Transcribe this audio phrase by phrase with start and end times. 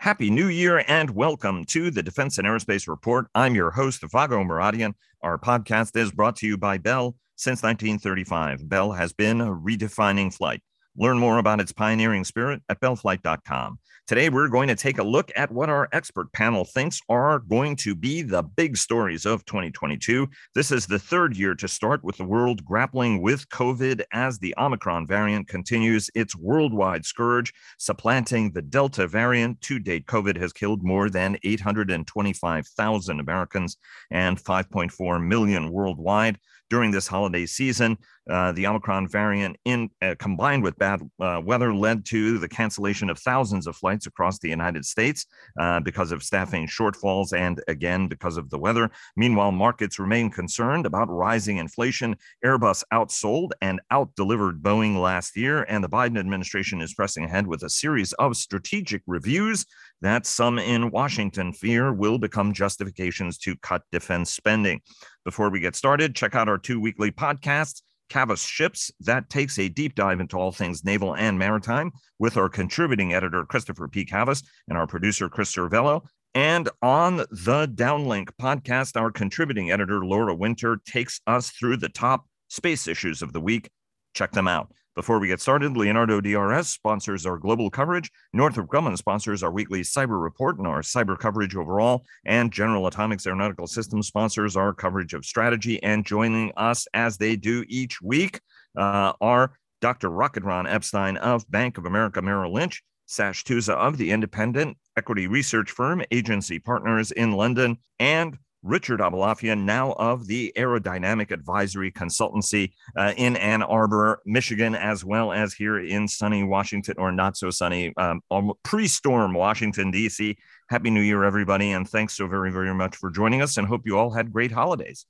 [0.00, 3.26] Happy New Year and welcome to the Defense and Aerospace Report.
[3.34, 4.94] I'm your host, Vago Muradian.
[5.20, 8.66] Our podcast is brought to you by Bell since 1935.
[8.66, 10.62] Bell has been redefining flight.
[10.96, 13.78] Learn more about its pioneering spirit at bellflight.com.
[14.10, 17.76] Today, we're going to take a look at what our expert panel thinks are going
[17.76, 20.28] to be the big stories of 2022.
[20.52, 24.52] This is the third year to start with the world grappling with COVID as the
[24.58, 29.60] Omicron variant continues its worldwide scourge, supplanting the Delta variant.
[29.60, 33.76] To date, COVID has killed more than 825,000 Americans
[34.10, 36.36] and 5.4 million worldwide
[36.70, 37.98] during this holiday season.
[38.30, 43.10] Uh, the Omicron variant, in uh, combined with bad uh, weather, led to the cancellation
[43.10, 45.26] of thousands of flights across the United States
[45.58, 48.88] uh, because of staffing shortfalls and again because of the weather.
[49.16, 52.14] Meanwhile, markets remain concerned about rising inflation.
[52.44, 57.64] Airbus outsold and outdelivered Boeing last year, and the Biden administration is pressing ahead with
[57.64, 59.66] a series of strategic reviews
[60.02, 64.80] that some in Washington fear will become justifications to cut defense spending.
[65.24, 67.82] Before we get started, check out our two weekly podcasts.
[68.08, 72.48] Cavas Ships, that takes a deep dive into all things naval and maritime with our
[72.48, 74.04] contributing editor, Christopher P.
[74.04, 76.02] Cavas, and our producer, Chris Servello.
[76.34, 82.26] And on the Downlink podcast, our contributing editor, Laura Winter, takes us through the top
[82.48, 83.70] space issues of the week.
[84.14, 84.72] Check them out.
[84.96, 88.10] Before we get started, Leonardo DRS sponsors our global coverage.
[88.32, 92.04] Northrop Grumman sponsors our weekly cyber report and our cyber coverage overall.
[92.26, 95.80] And General Atomics Aeronautical Systems sponsors our coverage of strategy.
[95.82, 98.40] And joining us as they do each week
[98.76, 100.10] uh, are Dr.
[100.10, 105.28] Rocket Ron Epstein of Bank of America Merrill Lynch, Sash Tusa of the independent equity
[105.28, 112.72] research firm Agency Partners in London, and Richard Aboulafia, now of the Aerodynamic Advisory Consultancy
[112.96, 117.50] uh, in Ann Arbor, Michigan, as well as here in sunny Washington, or not so
[117.50, 118.20] sunny, um,
[118.62, 120.36] pre storm Washington, D.C.
[120.68, 121.72] Happy New Year, everybody.
[121.72, 124.52] And thanks so very, very much for joining us and hope you all had great
[124.52, 125.06] holidays.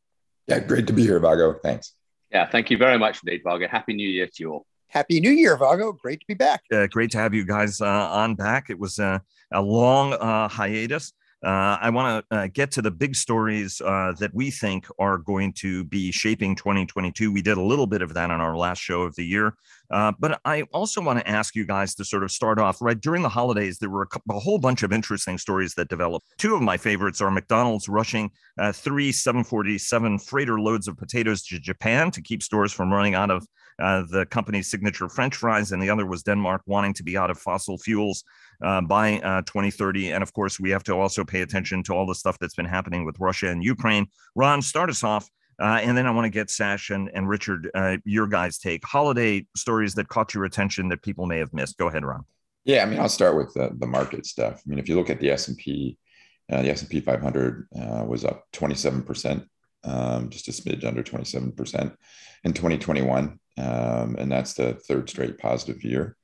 [0.47, 1.55] Yeah, great to be here, Vago.
[1.55, 1.95] Thanks.
[2.31, 3.67] Yeah, thank you very much indeed, Vago.
[3.69, 4.67] Happy New Year to you all.
[4.89, 5.93] Happy New Year, Vago.
[5.93, 6.63] Great to be back.
[6.73, 8.71] Uh, great to have you guys uh, on back.
[8.71, 9.23] It was a
[9.53, 11.13] long uh, hiatus.
[11.43, 15.17] Uh, I want to uh, get to the big stories uh, that we think are
[15.17, 17.33] going to be shaping 2022.
[17.33, 19.55] We did a little bit of that on our last show of the year.
[19.91, 23.01] Uh, but I also want to ask you guys to sort of start off right
[23.01, 23.79] during the holidays.
[23.79, 26.27] There were a, a whole bunch of interesting stories that developed.
[26.37, 31.59] Two of my favorites are McDonald's rushing uh, three 747 freighter loads of potatoes to
[31.59, 33.47] Japan to keep stores from running out of
[33.81, 37.31] uh, the company's signature French fries, and the other was Denmark wanting to be out
[37.31, 38.25] of fossil fuels
[38.63, 40.13] uh, by uh, 2030.
[40.13, 42.67] And of course, we have to also pay attention to all the stuff that's been
[42.67, 44.07] happening with Russia and Ukraine.
[44.35, 45.29] Ron, start us off.
[45.61, 48.83] Uh, and then I want to get Sash and, and Richard, uh, your guys' take.
[48.85, 51.77] Holiday stories that caught your attention that people may have missed.
[51.77, 52.25] Go ahead, Ron.
[52.65, 54.63] Yeah, I mean, I'll start with the, the market stuff.
[54.65, 55.99] I mean, if you look at the S&P,
[56.51, 59.45] uh, the S&P 500 uh, was up 27%,
[59.85, 61.95] um, just a smidge under 27%
[62.45, 63.39] in 2021.
[63.59, 66.17] Um, and that's the third straight positive year.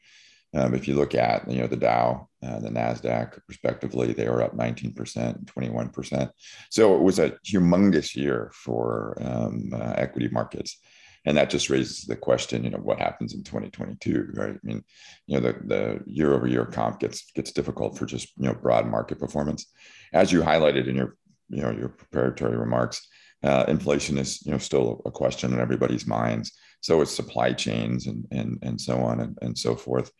[0.56, 4.43] Um, if you look at you know the Dow, uh, the Nasdaq, respectively, they were
[4.43, 6.31] up 19% and 21%.
[6.71, 10.78] So it was a humongous year for um, uh, equity markets,
[11.27, 14.55] and that just raises the question, you know, what happens in 2022, right?
[14.55, 14.83] I mean,
[15.27, 18.55] you know, the the year over year comp gets gets difficult for just you know
[18.55, 19.67] broad market performance,
[20.15, 21.17] as you highlighted in your
[21.50, 23.06] you know your preparatory remarks.
[23.43, 28.06] Uh, inflation is you know still a question in everybody's minds so it's supply chains
[28.06, 30.10] and and and so on and, and so forth.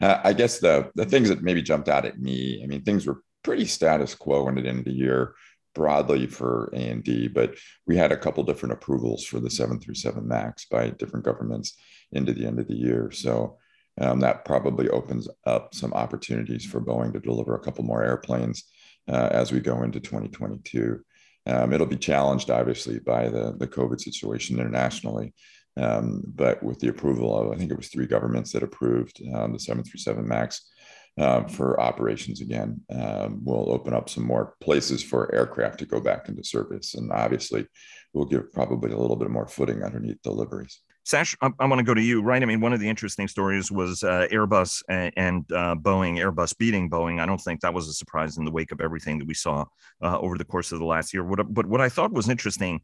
[0.00, 3.06] Uh, I guess the the things that maybe jumped out at me, I mean, things
[3.06, 5.34] were pretty status quo in the end of the year
[5.74, 7.54] broadly for A&D, but
[7.86, 11.76] we had a couple different approvals for the 737 MAX by different governments
[12.12, 13.10] into the end of the year.
[13.10, 13.58] So
[14.00, 18.64] um, that probably opens up some opportunities for Boeing to deliver a couple more airplanes
[19.08, 21.00] uh, as we go into 2022.
[21.46, 25.34] Um, it'll be challenged, obviously, by the, the COVID situation internationally.
[25.76, 29.52] Um, but with the approval of, I think it was three governments that approved um,
[29.52, 30.68] the 737 MAX
[31.18, 36.00] uh, for operations again, um, will open up some more places for aircraft to go
[36.00, 36.94] back into service.
[36.94, 37.66] And obviously,
[38.12, 40.80] we'll give probably a little bit more footing underneath deliveries.
[41.06, 42.42] Sash, I, I want to go to you, right?
[42.42, 46.56] I mean, one of the interesting stories was uh, Airbus and, and uh, Boeing, Airbus
[46.56, 47.20] beating Boeing.
[47.20, 49.66] I don't think that was a surprise in the wake of everything that we saw
[50.02, 51.22] uh, over the course of the last year.
[51.22, 52.80] What, but what I thought was interesting,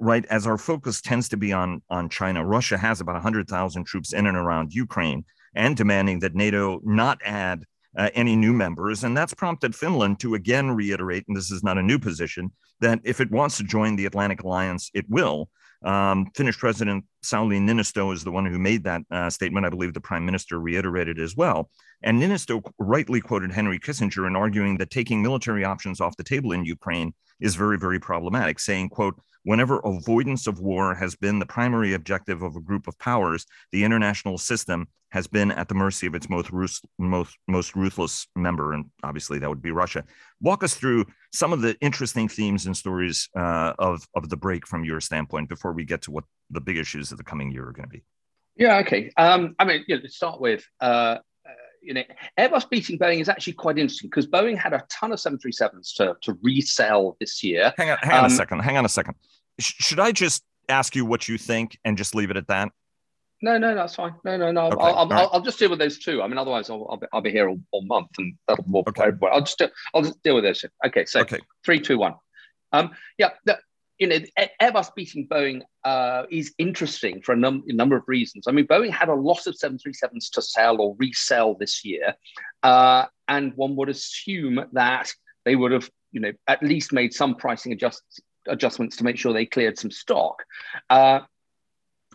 [0.00, 4.12] right, as our focus tends to be on on China, Russia has about 100,000 troops
[4.12, 7.64] in and around Ukraine and demanding that NATO not add
[7.96, 9.04] uh, any new members.
[9.04, 13.00] And that's prompted Finland to again reiterate, and this is not a new position, that
[13.04, 15.50] if it wants to join the Atlantic Alliance, it will.
[15.84, 19.64] Um, Finnish President Sauli Niinisto is the one who made that uh, statement.
[19.64, 21.70] I believe the prime minister reiterated as well.
[22.02, 26.52] And Niinisto rightly quoted Henry Kissinger in arguing that taking military options off the table
[26.52, 31.46] in Ukraine is very, very problematic, saying, quote, whenever avoidance of war has been the
[31.46, 36.06] primary objective of a group of powers, the international system has been at the mercy
[36.06, 36.50] of its most,
[36.98, 38.74] most, most ruthless member.
[38.74, 40.04] And obviously, that would be Russia.
[40.42, 44.66] Walk us through some of the interesting themes and stories uh, of, of the break
[44.66, 47.66] from your standpoint before we get to what the big issues of the coming year
[47.66, 48.04] are going to be.
[48.54, 49.10] Yeah, okay.
[49.16, 51.16] Um, I mean, you know, to start with, uh,
[51.80, 52.02] you know,
[52.38, 56.16] Airbus beating Boeing is actually quite interesting because Boeing had a ton of 737s to,
[56.20, 57.72] to resell this year.
[57.78, 58.58] Hang on, hang on um, a second.
[58.58, 59.14] Hang on a second.
[59.58, 62.70] Sh- should I just ask you what you think and just leave it at that?
[63.40, 64.14] No, no, that's fine.
[64.24, 64.66] No, no, no.
[64.66, 64.76] Okay.
[64.80, 65.28] I'll, I'll, right.
[65.32, 66.22] I'll, just deal with those two.
[66.22, 68.82] I mean, otherwise, I'll, I'll, be, I'll be here all, all month, and that'll more
[68.88, 69.04] okay.
[69.04, 69.32] everybody.
[69.32, 69.62] I'll just,
[69.94, 70.60] I'll just deal with those.
[70.60, 70.68] Two.
[70.84, 71.38] Okay, so okay.
[71.64, 72.14] three, two, one.
[72.72, 73.58] Um, yeah, the,
[73.98, 74.18] you know,
[74.60, 78.46] Airbus beating Boeing uh, is interesting for a, num- a, number of reasons.
[78.46, 82.14] I mean, Boeing had a lot of 737s to sell or resell this year,
[82.62, 85.12] uh, and one would assume that
[85.44, 89.32] they would have, you know, at least made some pricing adjust- adjustments to make sure
[89.32, 90.44] they cleared some stock.
[90.90, 91.20] Uh,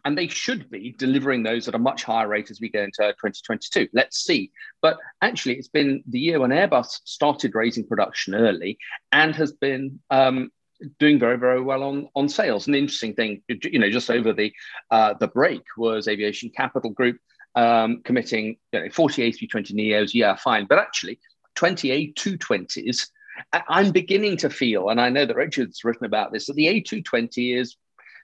[0.05, 2.97] and they should be delivering those at a much higher rate as we go into
[2.97, 3.87] 2022.
[3.93, 4.51] Let's see.
[4.81, 8.77] But actually, it's been the year when Airbus started raising production early
[9.11, 10.51] and has been um,
[10.99, 12.67] doing very very well on on sales.
[12.67, 14.51] An interesting thing, you know, just over the
[14.91, 17.17] uh, the break was Aviation Capital Group
[17.55, 20.13] um, committing you know, 40 A320 neos.
[20.13, 21.19] Yeah, fine, but actually
[21.55, 23.07] 20 A220s.
[23.67, 27.59] I'm beginning to feel, and I know that Richard's written about this, that the A220
[27.59, 27.75] is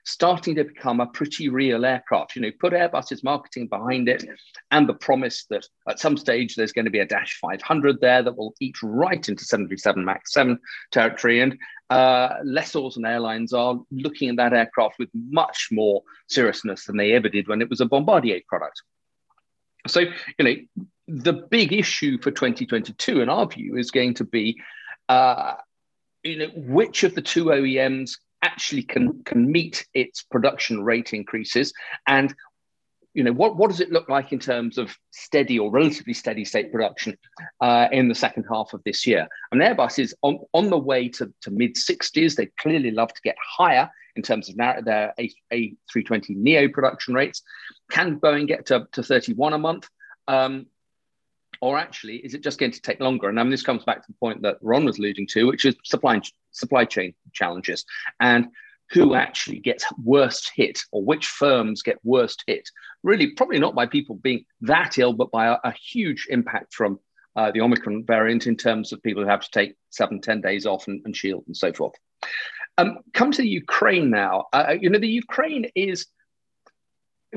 [0.04, 2.36] starting to become a pretty real aircraft.
[2.36, 4.24] You know, put Airbus's marketing behind it
[4.70, 8.22] and the promise that at some stage there's going to be a Dash 500 there
[8.22, 10.58] that will eat right into 737 MAX 7
[10.90, 11.40] territory.
[11.40, 11.58] And
[11.90, 17.12] uh, lessors and airlines are looking at that aircraft with much more seriousness than they
[17.12, 18.82] ever did when it was a Bombardier product.
[19.86, 20.54] So, you know,
[21.08, 24.60] the big issue for 2022, in our view, is going to be,
[25.10, 25.56] uh,
[26.22, 28.12] you know, which of the two OEMs
[28.42, 31.72] actually can can meet its production rate increases?
[32.06, 32.32] And
[33.12, 36.44] you know what, what does it look like in terms of steady or relatively steady
[36.44, 37.18] state production
[37.60, 39.26] uh, in the second half of this year?
[39.50, 43.20] And airbus is on, on the way to, to mid 60s they clearly love to
[43.24, 47.42] get higher in terms of their A, a320 neo production rates.
[47.90, 49.88] Can boeing get to, to 31 a month?
[50.28, 50.66] Um,
[51.60, 53.28] or actually is it just going to take longer?
[53.28, 55.64] And I mean, this comes back to the point that Ron was alluding to, which
[55.64, 56.20] is supply
[56.52, 57.84] supply chain challenges
[58.20, 58.48] and
[58.90, 62.68] who actually gets worst hit or which firms get worst hit.
[63.02, 66.98] Really, probably not by people being that ill, but by a, a huge impact from
[67.36, 70.66] uh, the Omicron variant in terms of people who have to take seven, ten days
[70.66, 71.94] off and, and shield and so forth.
[72.78, 74.46] Um, come to the Ukraine now.
[74.52, 76.06] Uh, you know, the Ukraine is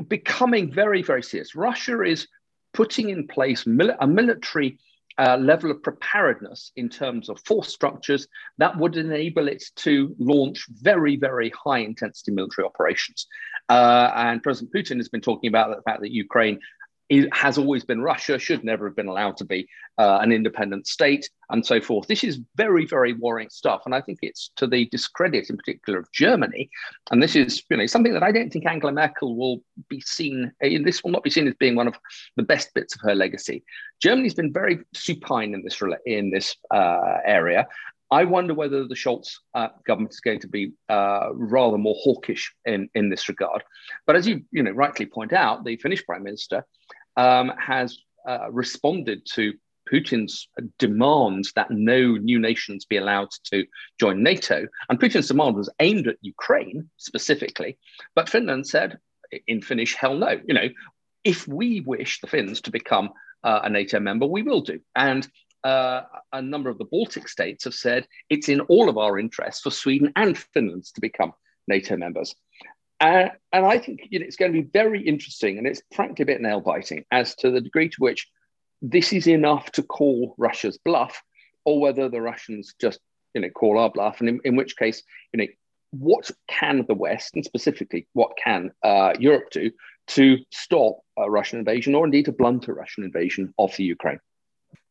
[0.08, 1.54] becoming very, very serious.
[1.54, 2.26] Russia is
[2.74, 4.78] putting in place a military
[5.16, 8.26] uh, level of preparedness in terms of force structures
[8.58, 13.26] that would enable it to launch very, very high intensity military operations.
[13.68, 16.58] Uh, and President Putin has been talking about the fact that Ukraine
[17.08, 19.68] it has always been Russia, should never have been allowed to be
[19.98, 22.08] uh, an independent state, and so forth.
[22.08, 25.98] This is very, very worrying stuff, and I think it's to the discredit, in particular,
[25.98, 26.70] of Germany.
[27.10, 30.52] And this is, you know, something that I don't think Angela Merkel will be seen.
[30.64, 31.94] Uh, this will not be seen as being one of
[32.36, 33.62] the best bits of her legacy.
[34.02, 37.66] Germany's been very supine in this in this uh, area.
[38.14, 42.54] I wonder whether the Scholz uh, government is going to be uh, rather more hawkish
[42.64, 43.64] in, in this regard.
[44.06, 46.64] But as you, you know, rightly point out, the Finnish prime minister
[47.16, 47.98] um, has
[48.28, 49.54] uh, responded to
[49.92, 50.48] Putin's
[50.78, 53.66] demand that no new nations be allowed to
[53.98, 54.68] join NATO.
[54.88, 57.78] And Putin's demand was aimed at Ukraine specifically,
[58.14, 58.98] but Finland said
[59.48, 60.40] in Finnish, hell no.
[60.46, 60.68] You know,
[61.24, 63.10] if we wish the Finns to become
[63.42, 64.78] uh, a NATO member, we will do.
[64.94, 65.28] And
[65.64, 66.02] uh,
[66.32, 69.70] a number of the Baltic states have said it's in all of our interests for
[69.70, 71.32] Sweden and Finland to become
[71.66, 72.34] NATO members.
[73.00, 76.22] Uh, and I think you know, it's going to be very interesting, and it's frankly
[76.22, 78.28] a bit nail biting as to the degree to which
[78.82, 81.22] this is enough to call Russia's bluff,
[81.64, 83.00] or whether the Russians just
[83.34, 85.02] you know call our bluff, and in, in which case
[85.32, 85.46] you know
[85.90, 89.70] what can the West and specifically what can uh, Europe do
[90.06, 94.20] to stop a Russian invasion, or indeed to blunt a Russian invasion of the Ukraine?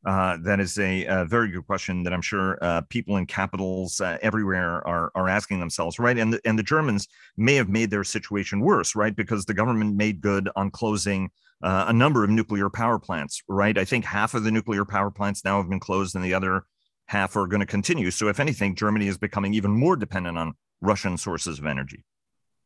[0.06, 4.02] Uh, that is a, a, very good question that I'm sure uh, people in capitals
[4.02, 6.18] uh, everywhere are are asking themselves, right?
[6.18, 7.08] And the, and the Germans
[7.38, 9.16] may have made their situation worse, right?
[9.16, 11.32] Because the government made good on closing
[11.64, 13.78] uh, a number of nuclear power plants, right?
[13.78, 16.66] I think half of the nuclear power plants now have been closed, and the other
[17.06, 18.12] half are going to continue.
[18.12, 22.04] So, if anything, Germany is becoming even more dependent on Russian sources of energy.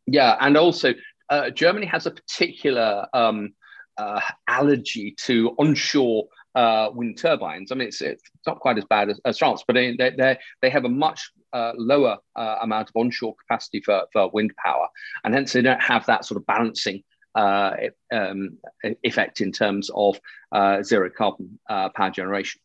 [0.07, 0.95] Yeah, and also
[1.29, 3.53] uh, Germany has a particular um,
[3.97, 7.71] uh, allergy to onshore uh, wind turbines.
[7.71, 10.69] I mean, it's, it's not quite as bad as, as France, but they, they, they
[10.69, 14.87] have a much uh, lower uh, amount of onshore capacity for, for wind power,
[15.23, 17.03] and hence they don't have that sort of balancing
[17.35, 17.75] uh,
[18.11, 18.57] um,
[19.03, 20.19] effect in terms of
[20.51, 22.59] uh, zero carbon uh, power generation.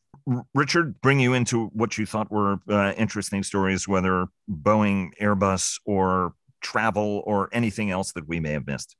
[0.55, 6.35] Richard, bring you into what you thought were uh, interesting stories, whether Boeing, Airbus, or
[6.61, 8.97] travel, or anything else that we may have missed.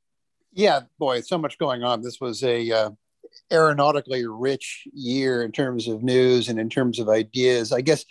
[0.53, 2.03] Yeah, boy, so much going on.
[2.03, 2.91] This was a uh,
[3.53, 7.73] aeronautically rich year in terms of news and in terms of ideas.
[7.73, 8.05] I guess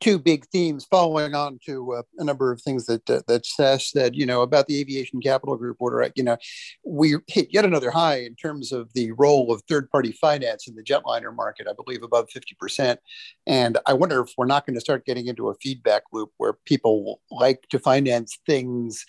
[0.00, 3.90] two big themes following on to uh, a number of things that uh, that Sash
[3.90, 6.08] said, you know, about the aviation capital group order.
[6.14, 6.36] You know,
[6.84, 10.84] we hit yet another high in terms of the role of third-party finance in the
[10.84, 11.66] jetliner market.
[11.68, 13.00] I believe above fifty percent,
[13.46, 16.52] and I wonder if we're not going to start getting into a feedback loop where
[16.64, 19.04] people like to finance things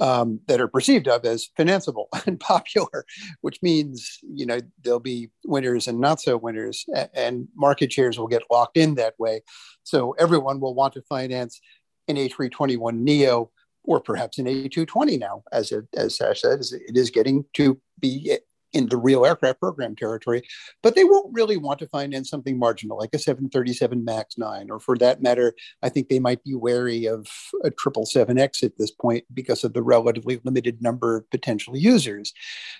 [0.00, 3.04] um, that are perceived of as financeable and popular,
[3.42, 8.28] which means you know there'll be winners and not so winners, and market shares will
[8.28, 9.42] get locked in that way.
[9.82, 11.60] So everyone will want to finance
[12.08, 13.50] an A321 Neo
[13.84, 18.38] or perhaps an A220 now, as it, as Sash said, it is getting to be
[18.72, 20.42] in the real aircraft program territory,
[20.82, 24.78] but they won't really want to finance something marginal like a 737 MAX 9, or
[24.78, 27.28] for that matter, I think they might be wary of
[27.64, 32.32] a 777X at this point because of the relatively limited number of potential users.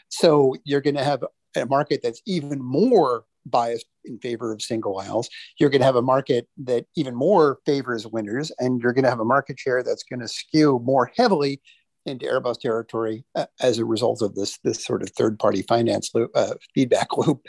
[0.08, 1.24] So you're going to have
[1.56, 5.28] a market that's even more biased in favor of single aisles.
[5.58, 9.10] You're going to have a market that even more favors winners, and you're going to
[9.10, 11.60] have a market share that's going to skew more heavily
[12.06, 16.10] into Airbus territory uh, as a result of this this sort of third party finance
[16.14, 17.46] loop, uh, feedback loop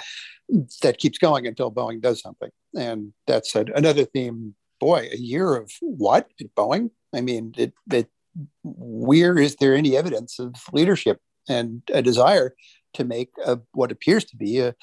[0.81, 2.49] that keeps going until Boeing does something.
[2.75, 4.55] And that's a, another theme.
[4.79, 6.89] Boy, a year of what at Boeing?
[7.13, 8.07] I mean, it, it,
[8.63, 12.55] where is there any evidence of leadership and a desire
[12.95, 14.73] to make a, what appears to be a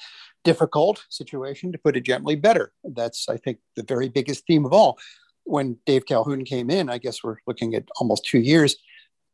[0.45, 2.71] difficult situation, to put it gently, better?
[2.85, 4.97] That's, I think, the very biggest theme of all.
[5.43, 8.77] When Dave Calhoun came in, I guess we're looking at almost two years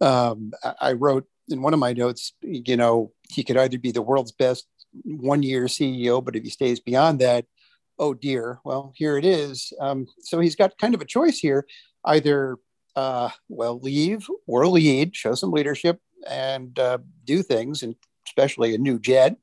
[0.01, 4.01] um, I wrote in one of my notes, you know, he could either be the
[4.01, 4.67] world's best
[5.03, 7.45] one year CEO, but if he stays beyond that,
[7.99, 9.71] oh dear, well, here it is.
[9.79, 11.65] Um, so he's got kind of a choice here
[12.05, 12.57] either,
[12.95, 15.99] uh, well, leave or lead, show some leadership
[16.29, 17.95] and uh, do things, and
[18.27, 19.37] especially a new jet,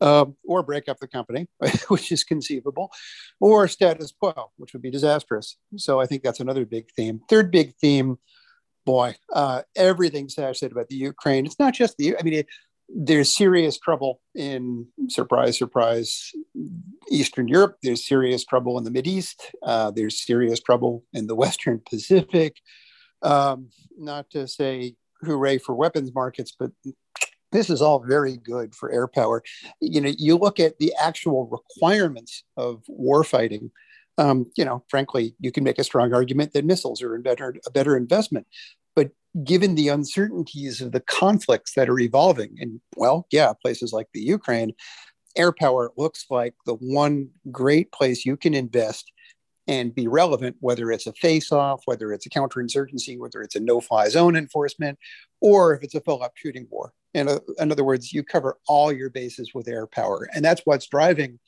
[0.00, 1.46] uh, or break up the company,
[1.88, 2.90] which is conceivable,
[3.40, 5.56] or status quo, which would be disastrous.
[5.76, 7.20] So I think that's another big theme.
[7.28, 8.18] Third big theme
[8.84, 12.46] boy, uh, everything Sash said about the Ukraine, it's not just the, I mean, it,
[12.92, 16.32] there's serious trouble in, surprise, surprise,
[17.10, 17.76] Eastern Europe.
[17.82, 19.54] There's serious trouble in the Mid East.
[19.62, 22.56] Uh, there's serious trouble in the Western Pacific.
[23.22, 26.72] Um, not to say hooray for weapons markets, but
[27.52, 29.42] this is all very good for air power.
[29.80, 33.70] You know, you look at the actual requirements of warfighting
[34.20, 37.56] um, you know, frankly, you can make a strong argument that missiles are a better,
[37.66, 38.46] a better investment.
[38.94, 39.12] But
[39.44, 44.20] given the uncertainties of the conflicts that are evolving, and well, yeah, places like the
[44.20, 44.74] Ukraine,
[45.36, 49.10] air power looks like the one great place you can invest
[49.66, 53.60] and be relevant, whether it's a face off, whether it's a counterinsurgency, whether it's a
[53.60, 54.98] no fly zone enforcement,
[55.40, 56.92] or if it's a full up shooting war.
[57.14, 60.28] In, a, in other words, you cover all your bases with air power.
[60.34, 61.38] And that's what's driving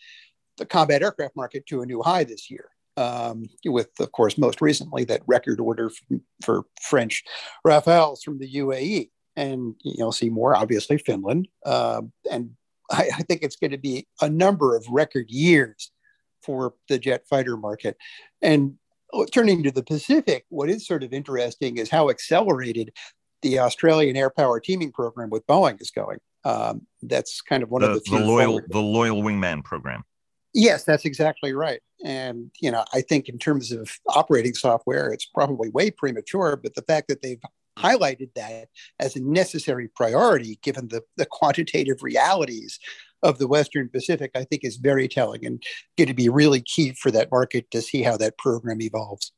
[0.59, 2.69] the combat aircraft market to a new high this year.
[2.99, 7.25] Um, with, of course, most recently that record order for, for French
[7.67, 9.11] Rafales from the UAE.
[9.35, 11.49] And you'll see more, obviously, Finland.
[11.65, 12.51] Uh, and
[12.91, 15.91] I, I think it's going to be a number of record years
[16.43, 17.97] for the jet fighter market.
[18.43, 18.75] And
[19.33, 22.93] turning to the Pacific, what is sort of interesting is how accelerated
[23.43, 26.19] the Australian Air Power Teaming Program with Boeing is going.
[26.45, 28.67] Um, that's kind of one the, of the, the loyal forward.
[28.71, 30.05] the loyal wingman program.
[30.55, 31.81] Yes, that's exactly right.
[32.05, 36.57] And you know, I think in terms of operating software, it's probably way premature.
[36.57, 37.41] But the fact that they've
[37.79, 38.69] highlighted that
[38.99, 42.79] as a necessary priority, given the, the quantitative realities
[43.23, 45.63] of the Western Pacific, I think is very telling and
[45.97, 49.33] going to be really key for that market to see how that program evolves.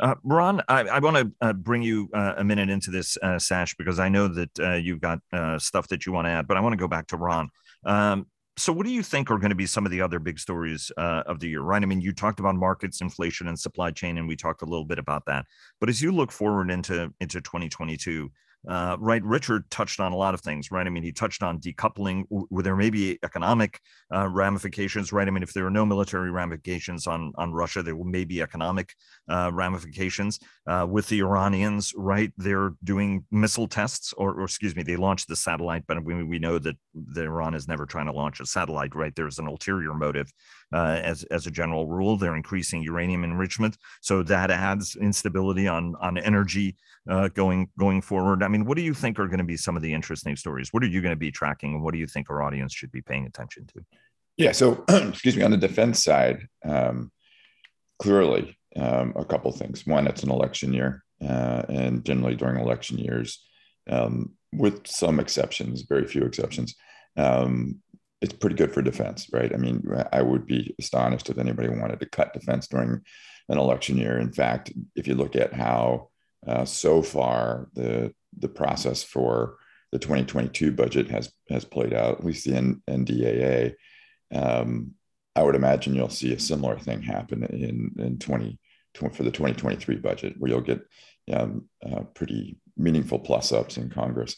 [0.00, 3.38] Uh, Ron, I, I want to uh, bring you uh, a minute into this, uh,
[3.38, 6.48] Sash, because I know that uh, you've got uh, stuff that you want to add,
[6.48, 7.50] but I want to go back to Ron.
[7.84, 8.26] Um,
[8.56, 10.90] so what do you think are going to be some of the other big stories
[10.96, 11.62] uh, of the year?
[11.62, 14.66] Right i mean you talked about markets inflation and supply chain and we talked a
[14.66, 15.46] little bit about that.
[15.80, 18.30] But as you look forward into into 2022
[18.68, 19.22] uh, right?
[19.24, 20.86] Richard touched on a lot of things, right?
[20.86, 23.80] I mean, he touched on decoupling, where there may be economic
[24.14, 25.26] uh, ramifications, right?
[25.26, 28.94] I mean, if there are no military ramifications on on Russia, there may be economic
[29.28, 32.32] uh, ramifications uh, with the Iranians, right?
[32.36, 36.38] They're doing missile tests, or, or, excuse me, they launched the satellite, but we, we
[36.38, 39.14] know that the Iran is never trying to launch a satellite, right?
[39.14, 40.30] There's an ulterior motive,
[40.72, 42.16] uh, as as a general rule.
[42.16, 46.76] They're increasing uranium enrichment, so that adds instability on on energy
[47.08, 48.42] uh, going going forward.
[48.42, 50.72] I mean, what do you think are going to be some of the interesting stories?
[50.72, 52.92] What are you going to be tracking, and what do you think our audience should
[52.92, 53.84] be paying attention to?
[54.36, 54.52] Yeah.
[54.52, 55.42] So, excuse me.
[55.42, 57.10] On the defense side, um,
[57.98, 59.86] clearly, um, a couple things.
[59.86, 63.44] One, it's an election year, uh, and generally during election years,
[63.88, 66.74] um, with some exceptions, very few exceptions,
[67.16, 67.80] um,
[68.20, 69.52] it's pretty good for defense, right?
[69.52, 73.00] I mean, I would be astonished if anybody wanted to cut defense during
[73.48, 74.18] an election year.
[74.18, 76.10] In fact, if you look at how
[76.46, 79.56] uh, so far the the process for
[79.92, 83.74] the 2022 budget has has played out, at least the N- NDAA,
[84.34, 84.92] um,
[85.34, 88.58] I would imagine you'll see a similar thing happen in in 20,
[88.94, 90.82] 20 for the 2023 budget, where you'll get
[91.32, 94.36] um, uh, pretty meaningful plus ups in Congress.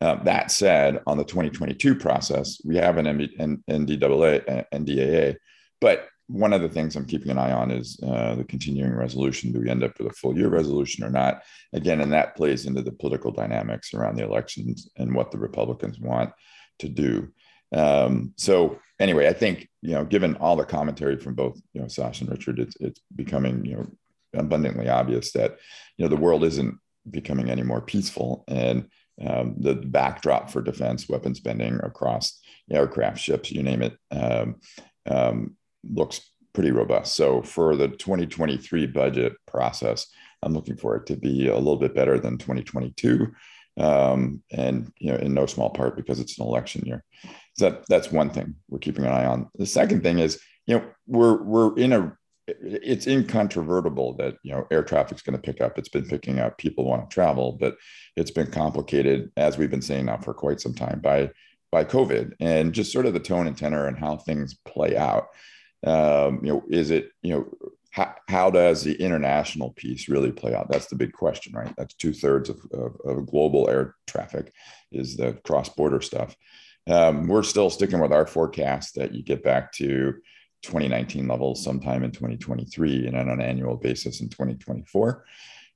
[0.00, 5.36] Uh, that said, on the 2022 process, we have an NDAA, NDAA,
[5.80, 9.52] but one of the things I'm keeping an eye on is uh, the continuing resolution.
[9.52, 11.42] Do we end up with a full year resolution or not?
[11.72, 15.98] Again, and that plays into the political dynamics around the elections and what the Republicans
[15.98, 16.30] want
[16.78, 17.32] to do.
[17.72, 21.88] Um, so anyway, I think you know, given all the commentary from both you know
[21.88, 23.86] Sash and Richard, it's it's becoming you know
[24.34, 25.58] abundantly obvious that
[25.96, 26.76] you know the world isn't
[27.10, 28.88] becoming any more peaceful, and
[29.26, 34.56] um, the backdrop for defense weapon spending across aircraft, ships, you name it, um,
[35.06, 37.14] um, looks pretty robust.
[37.14, 40.06] So for the 2023 budget process,
[40.42, 43.30] I'm looking for it to be a little bit better than 2022,
[43.78, 47.04] um, and you know, in no small part because it's an election year.
[47.58, 49.48] So that that's one thing we're keeping an eye on.
[49.56, 52.16] The second thing is, you know, we're we're in a
[52.60, 55.78] it's incontrovertible that you know air traffic's going to pick up.
[55.78, 56.58] It's been picking up.
[56.58, 57.76] People want to travel, but
[58.16, 61.30] it's been complicated, as we've been saying now for quite some time, by
[61.70, 65.28] by COVID and just sort of the tone and tenor and how things play out
[65.86, 67.46] um, you know, is it, you know,
[67.90, 70.70] how, how does the international piece really play out?
[70.70, 71.74] That's the big question, right?
[71.76, 74.52] That's two thirds of, of, of, global air traffic
[74.92, 76.36] is the cross border stuff.
[76.88, 80.14] Um, we're still sticking with our forecast that you get back to
[80.62, 85.24] 2019 levels sometime in 2023 and on an annual basis in 2024.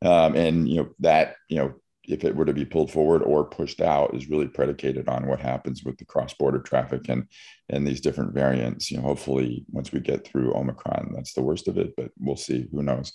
[0.02, 1.74] Um, and you know that you know
[2.06, 5.40] if it were to be pulled forward or pushed out is really predicated on what
[5.40, 7.26] happens with the cross-border traffic and
[7.70, 8.90] and these different variants.
[8.90, 12.36] You know hopefully once we get through omicron that's the worst of it but we'll
[12.36, 12.68] see.
[12.72, 13.12] Who knows?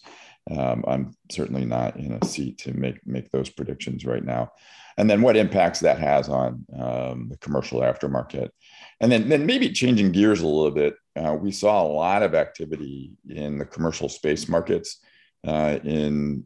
[0.50, 4.52] Um, i'm certainly not in a seat to make make those predictions right now.
[4.98, 8.50] And then what impacts that has on um, the commercial aftermarket.
[9.00, 12.34] And then then maybe changing gears a little bit uh, we saw a lot of
[12.34, 15.00] activity in the commercial space markets
[15.46, 16.44] uh, in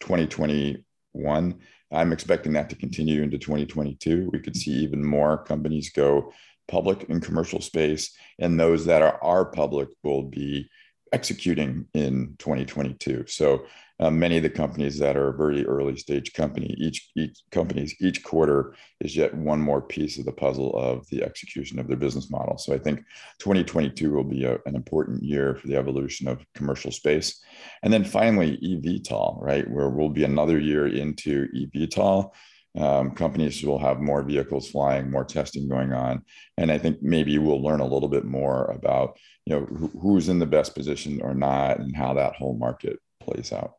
[0.00, 4.30] 2021 I'm expecting that to continue into 2022.
[4.32, 6.32] We could see even more companies go
[6.66, 10.68] public in commercial space, and those that are, are public will be
[11.12, 13.24] executing in 2022.
[13.26, 13.64] So
[14.00, 17.94] uh, many of the companies that are a very early stage company, each each companies
[18.00, 21.96] each quarter is yet one more piece of the puzzle of the execution of their
[21.96, 22.56] business model.
[22.58, 23.00] So I think
[23.40, 27.40] 2022 will be a, an important year for the evolution of commercial space,
[27.82, 32.30] and then finally eVTOL, right, where we'll be another year into eVTOL.
[32.78, 36.22] Um, companies will have more vehicles flying, more testing going on,
[36.56, 40.28] and I think maybe we'll learn a little bit more about you know who, who's
[40.28, 43.72] in the best position or not, and how that whole market plays out.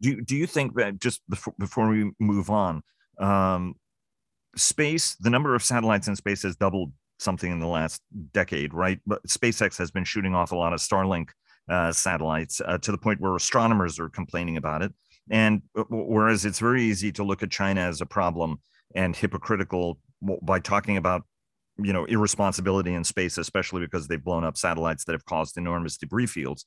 [0.00, 2.82] Do do you think that just before before we move on,
[3.18, 3.74] um,
[4.56, 8.02] space the number of satellites in space has doubled something in the last
[8.32, 8.98] decade, right?
[9.06, 11.28] But SpaceX has been shooting off a lot of Starlink
[11.68, 14.92] uh, satellites uh, to the point where astronomers are complaining about it.
[15.30, 18.60] And uh, whereas it's very easy to look at China as a problem
[18.94, 19.98] and hypocritical
[20.42, 21.22] by talking about
[21.82, 25.96] you know irresponsibility in space especially because they've blown up satellites that have caused enormous
[25.96, 26.66] debris fields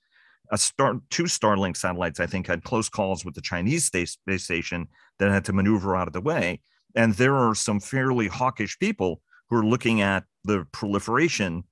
[0.56, 4.88] star two starlink satellites i think had close calls with the chinese space, space station
[5.20, 6.62] that had to maneuver out of the way.
[6.96, 11.64] And there are some fairly hawkish people who are looking at the proliferation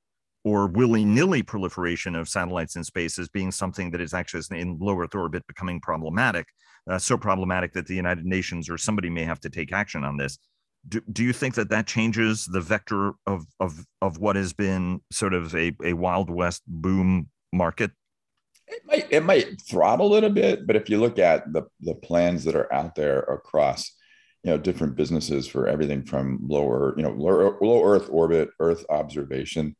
[0.44, 5.00] or willy-nilly proliferation of satellites in space as being something that is actually in low
[5.00, 6.48] earth orbit becoming problematic
[6.90, 10.18] uh, so problematic that the united nations or somebody may have to take action on
[10.18, 10.40] this.
[10.88, 15.02] Do, do you think that that changes the vector of, of, of what has been
[15.12, 17.92] sort of a, a wild west boom market
[18.72, 21.96] it might it might throttle it a bit, but if you look at the the
[21.96, 23.96] plans that are out there across
[24.44, 28.86] you know different businesses for everything from lower you know low, low earth orbit earth
[28.90, 29.76] observation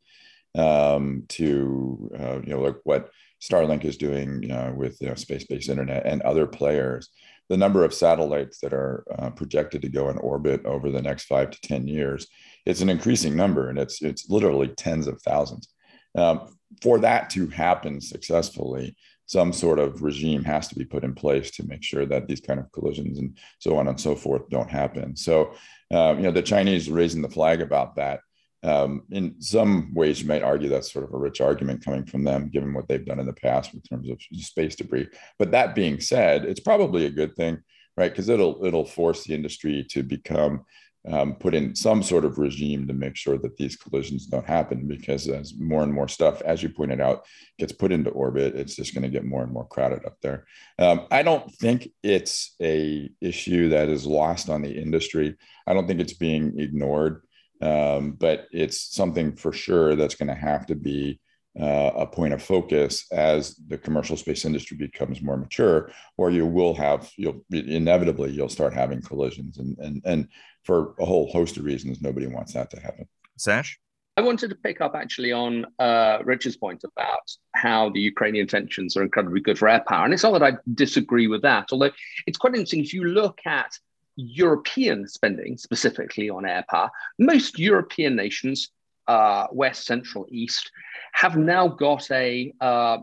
[0.56, 5.14] um, to uh, you know like what starlink is doing you know, with you know,
[5.16, 7.08] space-based internet and other players
[7.48, 11.24] the number of satellites that are uh, projected to go in orbit over the next
[11.24, 12.28] five to ten years
[12.66, 15.68] it's an increasing number and it's it's literally tens of thousands.
[16.16, 18.96] Um, for that to happen successfully
[19.32, 22.40] some sort of regime has to be put in place to make sure that these
[22.40, 25.16] kind of collisions and so on and so forth don't happen.
[25.16, 25.54] So,
[25.90, 28.20] uh, you know, the Chinese raising the flag about that.
[28.62, 32.24] Um, in some ways, you might argue that's sort of a rich argument coming from
[32.24, 35.08] them, given what they've done in the past in terms of space debris.
[35.38, 37.58] But that being said, it's probably a good thing,
[37.96, 38.12] right?
[38.12, 40.64] Because it'll it'll force the industry to become
[41.08, 44.86] um, put in some sort of regime to make sure that these collisions don't happen
[44.86, 47.24] because as more and more stuff as you pointed out
[47.58, 50.46] gets put into orbit it's just going to get more and more crowded up there.
[50.78, 55.36] Um, i don't think it's a issue that is lost on the industry.
[55.66, 57.22] I don't think it's being ignored.
[57.60, 61.20] Um, but it's something for sure that's going to have to be
[61.60, 66.46] uh, a point of focus as the commercial space industry becomes more mature, or you
[66.46, 70.28] will have you'll inevitably you'll start having collisions, and and and
[70.64, 73.06] for a whole host of reasons, nobody wants that to happen.
[73.36, 73.78] Sash.
[74.16, 78.94] I wanted to pick up actually on uh, Richard's point about how the Ukrainian tensions
[78.94, 80.04] are incredibly good for air power.
[80.04, 81.90] And it's not that I disagree with that, although
[82.26, 83.72] it's quite interesting if you look at
[84.16, 88.70] European spending specifically on air power, most European nations,
[89.08, 90.70] uh, West, Central, East,
[91.12, 92.98] have now got a uh,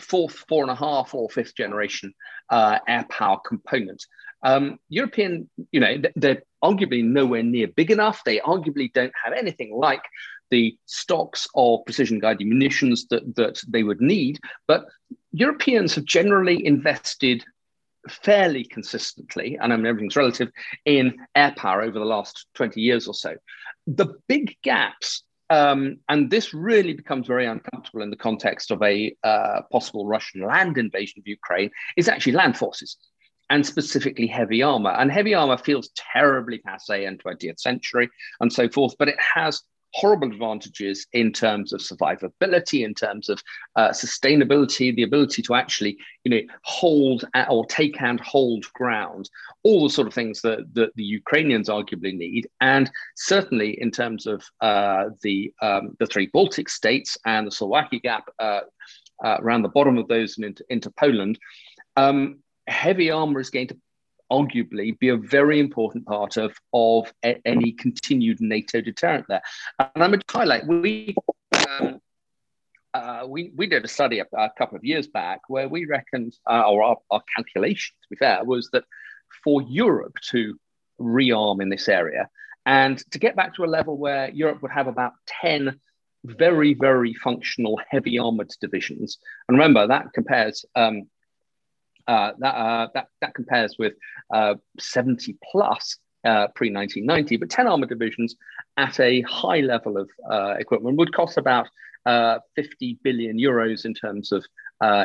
[0.00, 2.12] fourth, four and a half, or fifth generation
[2.50, 4.04] uh, air power component.
[4.42, 8.22] Um, European, you know, they're arguably nowhere near big enough.
[8.24, 10.02] They arguably don't have anything like
[10.50, 14.38] the stocks of precision guided munitions that, that they would need.
[14.68, 14.84] But
[15.32, 17.44] Europeans have generally invested
[18.08, 20.50] fairly consistently, and I mean everything's relative,
[20.84, 23.36] in air power over the last 20 years or so.
[23.86, 25.22] The big gaps
[25.54, 30.42] um, and this really becomes very uncomfortable in the context of a uh, possible Russian
[30.42, 32.96] land invasion of Ukraine, is actually land forces
[33.50, 34.90] and specifically heavy armor.
[34.90, 38.08] And heavy armor feels terribly passe in 20th century
[38.40, 39.62] and so forth, but it has
[39.94, 43.40] horrible advantages in terms of survivability, in terms of
[43.76, 49.30] uh, sustainability, the ability to actually, you know, hold or take and hold ground,
[49.62, 54.26] all the sort of things that, that the Ukrainians arguably need, and certainly in terms
[54.26, 58.60] of uh, the um, the three Baltic states and the Suwalki gap uh,
[59.24, 61.38] uh around the bottom of those and into, into Poland.
[61.96, 63.76] Um, heavy armor is going to
[64.30, 69.42] arguably be a very important part of, of a, any continued NATO deterrent there.
[69.78, 71.14] And I'm going to highlight we,
[71.68, 72.00] um,
[72.92, 76.34] uh, we, we did a study a, a, couple of years back where we reckoned,
[76.48, 78.84] uh, or our, our calculation, to be fair, was that
[79.42, 80.58] for Europe to
[81.00, 82.28] rearm in this area
[82.66, 85.78] and to get back to a level where Europe would have about 10
[86.24, 89.18] very, very functional heavy armored divisions.
[89.48, 91.08] And remember, that compares um,
[92.06, 93.94] uh, that, uh, that, that compares with
[94.32, 98.36] uh, 70 plus uh, pre 1990, but 10 armor divisions
[98.76, 101.68] at a high level of uh, equipment would cost about
[102.06, 104.44] uh, 50 billion euros in terms of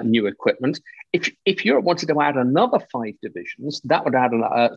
[0.04, 0.80] new equipment.
[1.14, 4.32] If, if Europe wanted to add another five divisions, that would add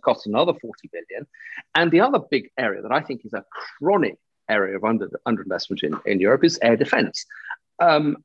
[0.04, 1.26] cost another 40 billion.
[1.74, 3.44] And the other big area that I think is a
[3.78, 4.16] chronic
[4.48, 7.26] area of under, underinvestment in, in Europe is air defense.
[7.80, 8.18] Um,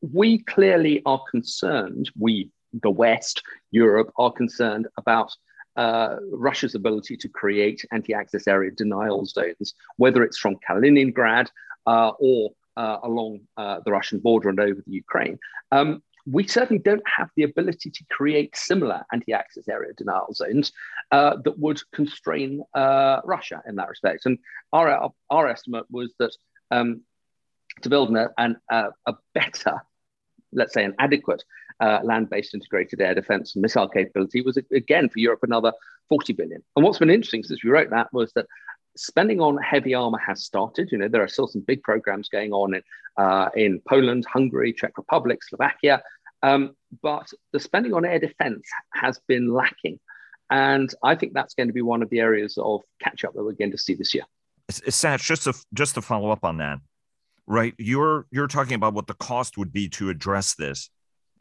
[0.00, 5.32] we clearly are concerned, we the West, Europe, are concerned about
[5.76, 11.48] uh, Russia's ability to create anti-access area denial zones, whether it's from Kaliningrad
[11.86, 15.38] uh, or uh, along uh, the Russian border and over the Ukraine.
[15.72, 20.72] Um, we certainly don't have the ability to create similar anti-access area denial zones
[21.10, 24.26] uh, that would constrain uh, Russia in that respect.
[24.26, 24.38] And
[24.72, 26.34] our, our, our estimate was that
[26.70, 27.02] um,
[27.82, 29.80] to build an, an, a better,
[30.52, 31.44] let's say, an adequate
[31.80, 35.72] uh, land-based integrated air defense and missile capability was again for Europe another
[36.08, 36.62] 40 billion.
[36.76, 38.46] And what's been interesting since we wrote that was that
[38.96, 40.90] spending on heavy armor has started.
[40.90, 42.82] You know, there are still some big programs going on in,
[43.16, 46.02] uh, in Poland, Hungary, Czech Republic, Slovakia.
[46.42, 49.98] Um, but the spending on air defense has been lacking.
[50.50, 53.44] And I think that's going to be one of the areas of catch up that
[53.44, 54.24] we're going to see this year.
[54.70, 56.78] Sash, just to, just to follow up on that,
[57.46, 57.74] right?
[57.78, 60.90] You're you're talking about what the cost would be to address this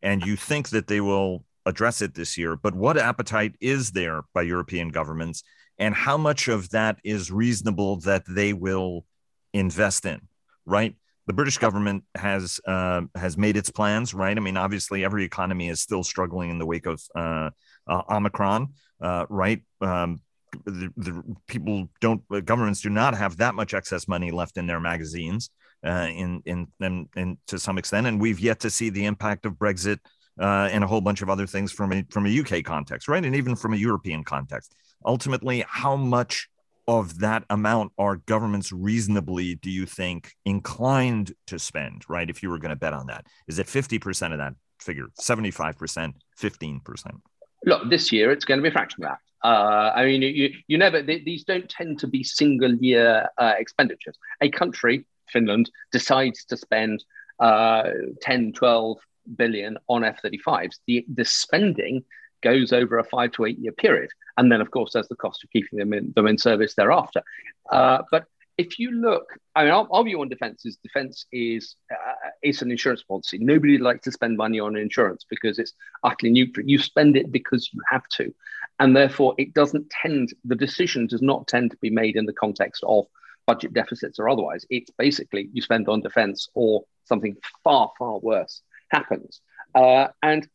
[0.01, 2.55] and you think that they will address it this year.
[2.55, 5.43] But what appetite is there by European governments,
[5.77, 9.05] and how much of that is reasonable that they will
[9.53, 10.21] invest in?
[10.65, 10.95] Right.
[11.27, 14.37] The British government has uh, has made its plans, right?
[14.37, 17.49] I mean, obviously, every economy is still struggling in the wake of uh,
[17.85, 18.69] uh, Omicron,
[19.01, 19.61] uh, right?
[19.81, 20.21] Um,
[20.65, 24.79] the, the, people don't governments do not have that much excess money left in their
[24.79, 25.49] magazines
[25.85, 29.45] uh, in, in in in to some extent and we've yet to see the impact
[29.45, 29.99] of brexit
[30.39, 33.23] uh, and a whole bunch of other things from a from a uk context right?
[33.23, 34.75] And even from a european context.
[35.05, 36.49] Ultimately how much
[36.87, 42.29] of that amount are governments reasonably do you think inclined to spend right?
[42.29, 43.25] If you were going to bet on that.
[43.47, 47.21] Is it 50% of that figure 75% 15%
[47.65, 49.19] look this year it's going to be a fraction of that.
[49.43, 53.53] Uh, I mean, you, you never, they, these don't tend to be single year uh,
[53.57, 54.17] expenditures.
[54.41, 57.03] A country, Finland, decides to spend
[57.39, 57.89] uh,
[58.21, 58.97] 10, 12
[59.35, 60.75] billion on F 35s.
[60.87, 62.03] The, the spending
[62.41, 64.09] goes over a five to eight year period.
[64.37, 67.23] And then, of course, there's the cost of keeping them in, them in service thereafter.
[67.71, 68.25] Uh, but
[68.57, 72.61] if you look, I mean, our, our view on defense is defense is uh, it's
[72.61, 73.37] an insurance policy.
[73.37, 76.67] Nobody likes to spend money on insurance because it's utterly neutral.
[76.67, 78.33] You spend it because you have to,
[78.79, 80.33] and therefore it doesn't tend.
[80.43, 83.05] The decision does not tend to be made in the context of
[83.47, 84.65] budget deficits or otherwise.
[84.69, 89.41] It's basically you spend on defense or something far far worse happens.
[89.73, 90.47] Uh, and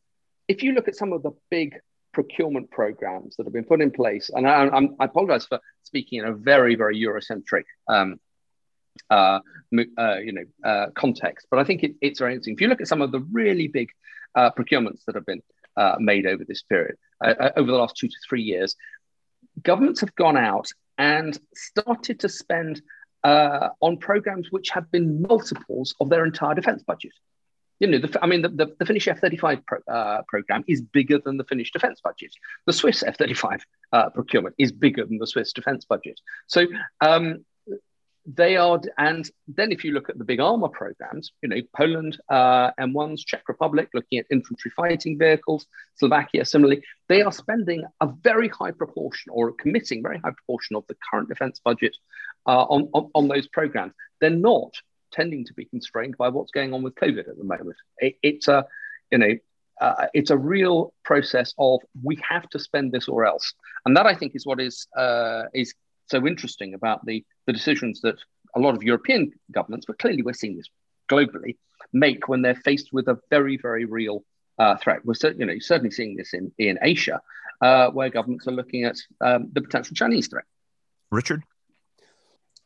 [0.47, 1.75] if you look at some of the big
[2.13, 4.67] procurement programs that have been put in place, and I,
[4.99, 8.19] I apologize for speaking in a very, very Eurocentric um,
[9.09, 9.39] uh,
[9.97, 12.53] uh, you know, uh, context, but I think it, it's very interesting.
[12.53, 13.89] If you look at some of the really big
[14.35, 15.41] uh, procurements that have been
[15.75, 18.75] uh, made over this period, over the last two to three years,
[19.61, 22.81] governments have gone out and started to spend
[23.23, 27.13] on programs which have been multiples of their entire defense budget
[27.83, 30.81] you know, the, I mean, the, the, the Finnish F 35 pro, uh, program is
[30.81, 32.31] bigger than the Finnish defense budget.
[32.65, 36.19] The Swiss F 35 uh, procurement is bigger than the Swiss defense budget.
[36.47, 36.65] So
[37.01, 37.43] um,
[38.25, 42.19] they are, and then if you look at the big armor programs, you know, Poland,
[42.29, 48.07] uh, M1s, Czech Republic, looking at infantry fighting vehicles, Slovakia, similarly, they are spending a
[48.21, 51.95] very high proportion or committing very high proportion of the current defense budget
[52.47, 53.93] uh, on, on, on those programs.
[54.21, 54.73] They're not
[55.11, 57.75] tending to be constrained by what's going on with COVID at the moment.
[57.97, 58.65] It, it's a,
[59.11, 59.33] you know,
[59.81, 63.53] uh, it's a real process of we have to spend this or else,
[63.85, 65.73] and that I think is what is uh, is
[66.13, 68.17] so interesting about the the decisions that
[68.55, 70.69] a lot of European governments, but clearly we're seeing this
[71.11, 71.57] globally,
[71.91, 74.23] make when they're faced with a very very real
[74.59, 74.99] uh, threat.
[75.03, 77.21] We're you know certainly seeing this in in Asia,
[77.61, 80.45] uh, where governments are looking at um, the potential Chinese threat.
[81.11, 81.43] Richard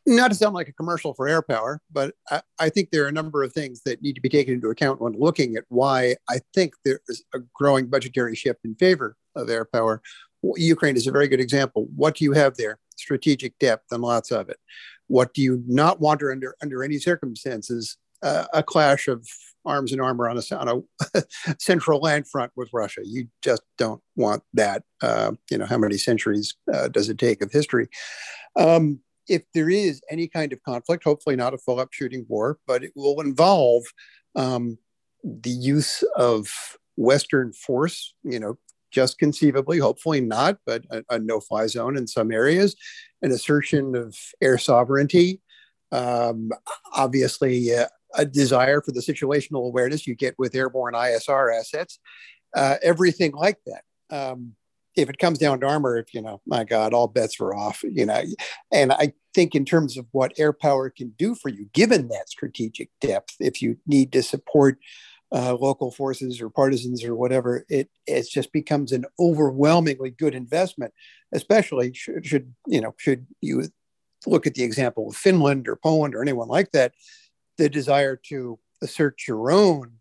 [0.08, 3.08] not to sound like a commercial for air power, but I, I, think there are
[3.08, 6.16] a number of things that need to be taken into account when looking at why
[6.30, 10.00] I think there is a growing budgetary shift in favor of air power.
[10.56, 11.88] Ukraine is a very good example.
[11.94, 12.78] What do you have there?
[12.98, 14.58] Strategic depth and lots of it.
[15.06, 17.96] What do you not want to under under any circumstances?
[18.20, 19.24] Uh, a clash of
[19.64, 20.82] arms and armor on a, on
[21.14, 21.22] a
[21.60, 23.02] central land front with Russia.
[23.04, 24.82] You just don't want that.
[25.00, 27.88] Uh, you know, how many centuries uh, does it take of history?
[28.56, 32.58] Um, if there is any kind of conflict, hopefully not a full up shooting war,
[32.66, 33.84] but it will involve
[34.34, 34.78] um,
[35.22, 36.48] the use of
[36.96, 38.58] Western force, you know,
[38.90, 42.76] just conceivably, hopefully not, but a, a no fly zone in some areas,
[43.22, 45.40] an assertion of air sovereignty,
[45.92, 46.50] um,
[46.94, 51.98] obviously uh, a desire for the situational awareness you get with airborne ISR assets,
[52.54, 53.82] uh, everything like that.
[54.10, 54.54] Um,
[54.96, 57.82] if it comes down to armor, if you know, my God, all bets are off.
[57.84, 58.22] You know,
[58.72, 62.28] and I think in terms of what air power can do for you, given that
[62.28, 64.78] strategic depth, if you need to support
[65.32, 70.92] uh, local forces or partisans or whatever, it it just becomes an overwhelmingly good investment.
[71.32, 73.64] Especially should, should you know should you
[74.26, 76.92] look at the example of Finland or Poland or anyone like that,
[77.56, 79.92] the desire to assert your own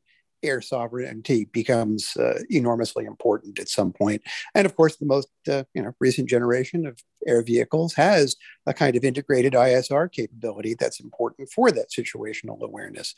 [0.48, 4.22] air sovereignty becomes uh, enormously important at some point.
[4.56, 8.74] And of course, the most uh, you know recent generation of air vehicles has a
[8.74, 13.14] kind of integrated ISR capability that's important for that situational awareness.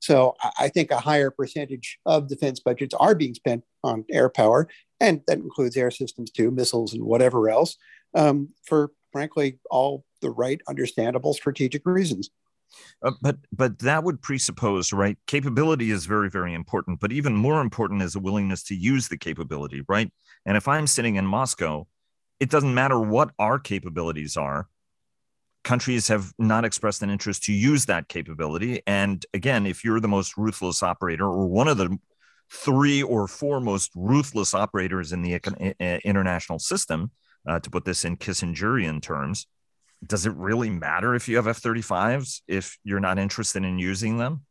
[0.00, 4.68] So I think a higher percentage of defense budgets are being spent on air power,
[5.00, 7.76] and that includes air systems too, missiles and whatever else,
[8.14, 12.30] um, for frankly all the right, understandable strategic reasons.
[13.02, 17.60] Uh, but but that would presuppose right capability is very very important but even more
[17.60, 20.12] important is a willingness to use the capability right?
[20.46, 21.86] And if i'm sitting in moscow
[22.40, 24.68] it doesn't matter what our capabilities are
[25.64, 28.82] countries have not expressed an interest to use that capability.
[28.86, 31.96] And again if you're the most ruthless operator or one of the
[32.50, 35.34] three or four most ruthless operators in the
[36.04, 37.10] international system
[37.46, 39.46] uh, to put this in kissingerian terms
[40.06, 44.18] does it really matter if you have F 35s if you're not interested in using
[44.18, 44.42] them?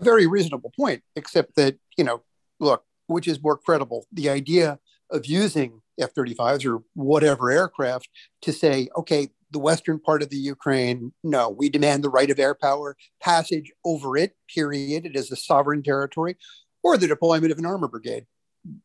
[0.00, 2.22] A very reasonable point, except that, you know,
[2.60, 4.78] look, which is more credible, the idea
[5.10, 8.08] of using F 35s or whatever aircraft
[8.42, 12.40] to say, okay, the western part of the Ukraine, no, we demand the right of
[12.40, 15.06] air power, passage over it, period.
[15.06, 16.36] It is a sovereign territory,
[16.82, 18.26] or the deployment of an armor brigade.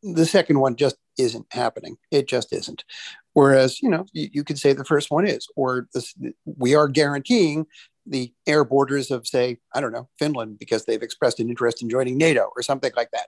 [0.04, 1.98] The second one just isn't happening.
[2.12, 2.84] It just isn't.
[3.40, 6.90] Whereas, you know, you, you could say the first one is, or this, we are
[6.90, 7.68] guaranteeing
[8.06, 11.90] the air borders of, say, I don't know, Finland, because they've expressed an interest in
[11.90, 13.28] joining NATO or something like that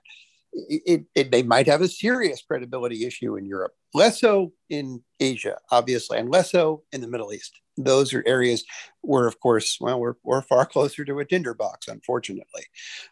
[0.52, 5.58] it, it, they might have a serious credibility issue in Europe, less so in Asia,
[5.70, 7.58] obviously, and less so in the Middle East.
[7.78, 8.64] Those are areas
[9.00, 12.64] where, of course, well, we're, we're far closer to a tinderbox, unfortunately.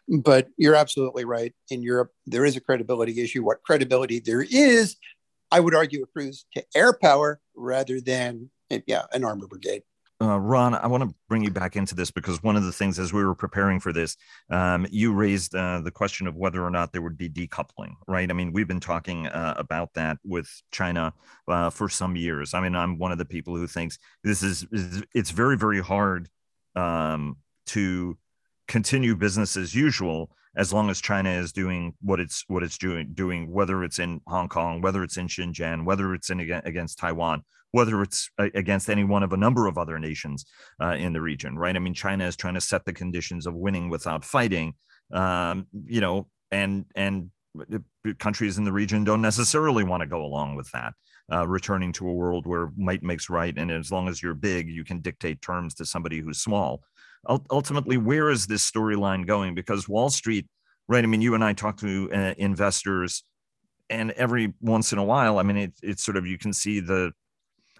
[0.07, 1.53] But you're absolutely right.
[1.71, 3.43] In Europe, there is a credibility issue.
[3.43, 4.97] What credibility there is,
[5.51, 8.49] I would argue, accrues to air power rather than,
[8.87, 9.83] yeah, an armor brigade
[10.21, 12.99] uh, Ron, I want to bring you back into this because one of the things
[12.99, 14.15] as we were preparing for this,
[14.51, 18.29] um, you raised uh, the question of whether or not there would be decoupling, right?
[18.29, 21.13] I mean, we've been talking uh, about that with China
[21.47, 22.53] uh, for some years.
[22.53, 24.65] I mean, I'm one of the people who thinks this is,
[25.15, 26.29] it's very, very hard
[26.75, 27.37] um,
[27.67, 28.15] to
[28.67, 33.11] continue business as usual as long as China is doing what it's what it's doing,
[33.13, 37.43] doing whether it's in Hong Kong, whether it's in Xinjiang, whether it's in against Taiwan
[37.71, 40.45] whether it's against any one of a number of other nations
[40.81, 41.75] uh, in the region, right?
[41.75, 44.73] I mean, China is trying to set the conditions of winning without fighting,
[45.13, 47.31] um, you know, and and
[48.19, 50.93] countries in the region don't necessarily want to go along with that.
[51.31, 54.67] Uh, returning to a world where might makes right, and as long as you're big,
[54.67, 56.81] you can dictate terms to somebody who's small.
[57.27, 59.55] Ultimately, where is this storyline going?
[59.55, 60.47] Because Wall Street,
[60.87, 61.03] right?
[61.03, 63.23] I mean, you and I talk to uh, investors
[63.89, 66.79] and every once in a while i mean it, it's sort of you can see
[66.79, 67.11] the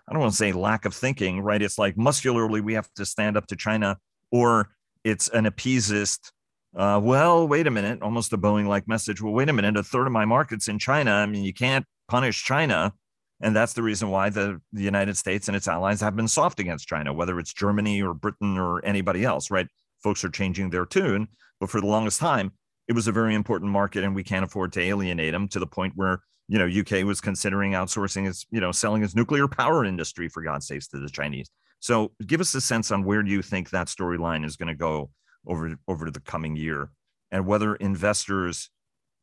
[0.08, 1.62] I don't want to say lack of thinking, right?
[1.62, 3.98] It's like muscularly we have to stand up to China,
[4.30, 4.70] or
[5.06, 6.34] it's an appeasist.
[6.76, 9.22] Uh, well, wait a minute, almost a Boeing like message.
[9.22, 11.12] Well, wait a minute, a third of my market's in China.
[11.12, 12.94] I mean, you can't punish China.
[13.42, 16.60] And that's the reason why the, the United States and its allies have been soft
[16.60, 19.68] against China, whether it's Germany or Britain or anybody else, right?
[20.04, 21.28] Folks are changing their tune.
[21.60, 22.52] But for the longest time,
[22.88, 25.68] it was a very important market and we can't afford to alienate them to the
[25.68, 29.86] point where you know, UK was considering outsourcing its, you know, selling its nuclear power
[29.86, 31.50] industry for God's sakes to the Chinese.
[31.80, 35.12] So give us a sense on where you think that storyline is going to go
[35.48, 36.90] over over the coming year
[37.32, 38.70] and whether investors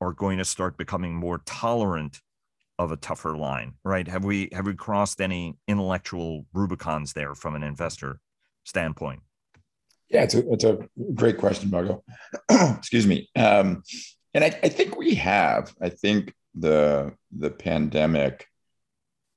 [0.00, 2.22] are going to start becoming more tolerant
[2.78, 4.06] of a tougher line, right?
[4.06, 8.20] Have we have we crossed any intellectual rubicons there from an investor
[8.64, 9.20] standpoint?
[10.08, 10.78] Yeah, it's a it's a
[11.14, 12.02] great question, Vago.
[12.50, 13.28] Excuse me.
[13.36, 13.82] Um,
[14.34, 15.74] and I, I think we have.
[15.82, 18.46] I think the the pandemic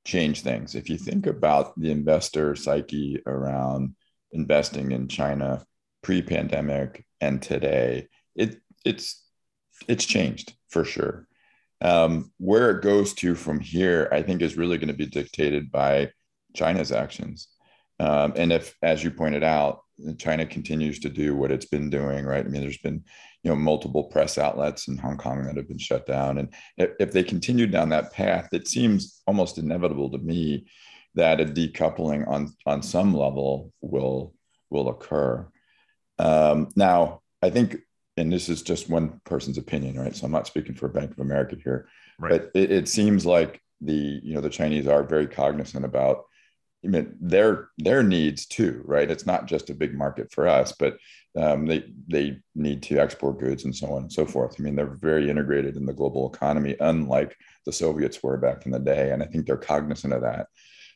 [0.05, 0.75] changed things.
[0.75, 3.95] If you think about the investor psyche around
[4.31, 5.65] investing in China
[6.03, 9.23] pre-pandemic and today, it it's
[9.87, 11.27] it's changed for sure.
[11.81, 15.71] Um, where it goes to from here, I think, is really going to be dictated
[15.71, 16.11] by
[16.55, 17.47] China's actions.
[17.99, 19.81] Um, and if, as you pointed out,
[20.17, 22.45] China continues to do what it's been doing, right?
[22.45, 23.03] I mean, there's been
[23.43, 26.91] you know multiple press outlets in Hong Kong that have been shut down, and if,
[26.99, 30.65] if they continue down that path, it seems almost inevitable to me
[31.15, 34.33] that a decoupling on on some level will
[34.69, 35.47] will occur.
[36.17, 37.77] Um, now, I think,
[38.17, 40.15] and this is just one person's opinion, right?
[40.15, 41.87] So I'm not speaking for Bank of America here,
[42.19, 42.31] right.
[42.31, 46.25] but it, it seems like the you know the Chinese are very cognizant about
[46.83, 49.09] I mean, their their needs too, right?
[49.09, 50.97] It's not just a big market for us, but
[51.37, 54.55] um, they they need to export goods and so on and so forth.
[54.57, 58.71] I mean, they're very integrated in the global economy, unlike the Soviets were back in
[58.71, 60.47] the day, and I think they're cognizant of that.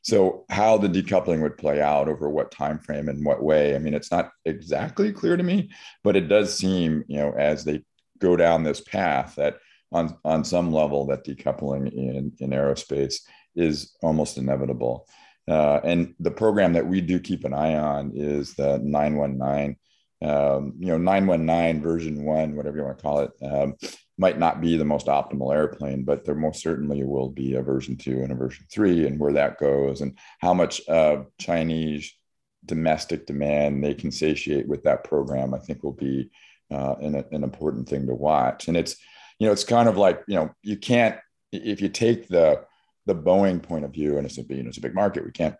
[0.05, 3.75] So, how the decoupling would play out over what time frame and what way?
[3.75, 5.71] I mean, it's not exactly clear to me,
[6.03, 7.83] but it does seem, you know, as they
[8.19, 9.57] go down this path, that
[9.91, 13.15] on on some level, that decoupling in in aerospace
[13.55, 15.07] is almost inevitable.
[15.49, 19.75] Uh, and the program that we do keep an eye on is the 919.
[20.21, 23.73] Um, you know, 919 version one, whatever you want to call it, um,
[24.17, 27.97] might not be the most optimal airplane, but there most certainly will be a version
[27.97, 32.13] two and a version three, and where that goes, and how much uh, Chinese
[32.65, 36.29] domestic demand they can satiate with that program, I think will be
[36.71, 38.67] uh, an, an important thing to watch.
[38.67, 38.95] And it's,
[39.39, 41.17] you know, it's kind of like, you know, you can't,
[41.51, 42.65] if you take the
[43.05, 45.25] the Boeing point of view, and it's a you know, it's a big market.
[45.25, 45.55] We can't.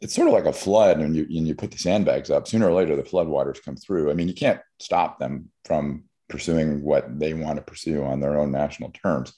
[0.00, 2.46] It's sort of like a flood, and you and you put the sandbags up.
[2.46, 4.10] Sooner or later, the floodwaters come through.
[4.10, 8.38] I mean, you can't stop them from pursuing what they want to pursue on their
[8.38, 9.32] own national terms.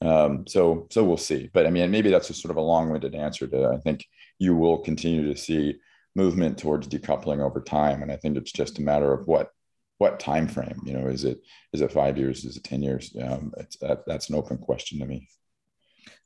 [0.00, 1.50] Um, so so we'll see.
[1.52, 3.66] But I mean, maybe that's a sort of a long-winded answer to.
[3.68, 4.04] I think
[4.38, 5.76] you will continue to see
[6.14, 9.50] movement towards decoupling over time, and I think it's just a matter of what
[9.98, 10.80] what time frame.
[10.84, 11.40] You know, is it
[11.72, 12.44] is it five years?
[12.44, 13.14] Is it ten years?
[13.20, 15.28] Um, that, that's an open question to me.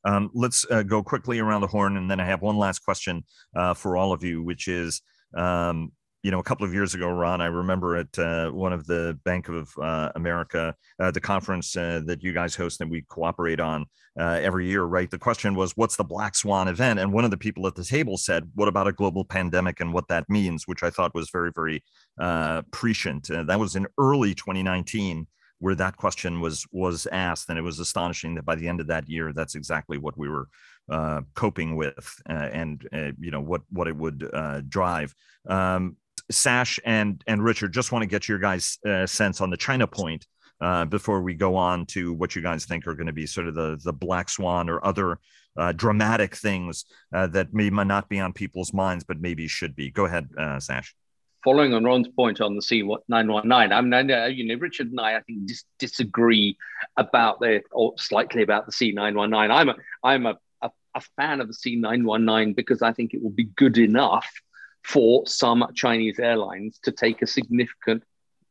[0.05, 3.25] Um, let's uh, go quickly around the horn, and then I have one last question
[3.55, 5.03] uh, for all of you, which is,
[5.37, 5.93] um,
[6.29, 9.19] you know, a couple of years ago, Ron, I remember at uh, one of the
[9.25, 13.61] Bank of uh, America, uh, the conference uh, that you guys host and we cooperate
[13.61, 13.87] on
[14.19, 15.11] every year, right?
[15.11, 16.99] The question was, what's the Black Swan event?
[16.99, 19.95] And one of the people at the table said, what about a global pandemic and
[19.95, 21.83] what that means, which I thought was very, very
[22.73, 23.29] prescient.
[23.29, 25.27] that was in early 2019
[25.61, 28.87] where that question was was asked, and it was astonishing that by the end of
[28.87, 30.49] that year, that's exactly what we were
[30.89, 35.15] uh, coping with, uh, and uh, you know what what it would uh, drive.
[35.49, 35.97] Um,
[36.31, 39.87] Sash and and Richard, just want to get your guys' uh, sense on the China
[39.87, 40.27] point
[40.61, 43.49] uh, before we go on to what you guys think are going to be sort
[43.49, 45.19] of the the black swan or other
[45.75, 49.91] dramatic things that may not be on people's minds, but maybe should be.
[49.91, 50.29] Go ahead,
[50.61, 50.95] Sash
[51.45, 55.21] following on Ron's point on the C919, I mean, you know, Richard and I, I
[55.21, 56.57] think, dis- disagree
[56.97, 59.51] about the, or slightly about the C919.
[59.51, 63.31] I'm a, I'm a, a, a fan of the C919 because I think it will
[63.31, 64.29] be good enough
[64.85, 68.03] for some Chinese airlines to take a significant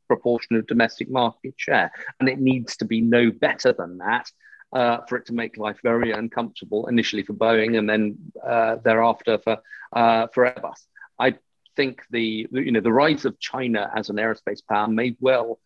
[0.07, 1.91] proportion of domestic market share.
[2.19, 4.31] And it needs to be no better than that
[4.73, 9.37] uh, for it to make life very uncomfortable, initially for Boeing and then uh, thereafter
[9.39, 9.57] for,
[9.93, 10.85] uh, for Airbus.
[11.19, 11.35] I
[11.75, 15.59] think the you know the rise of China as an aerospace power may well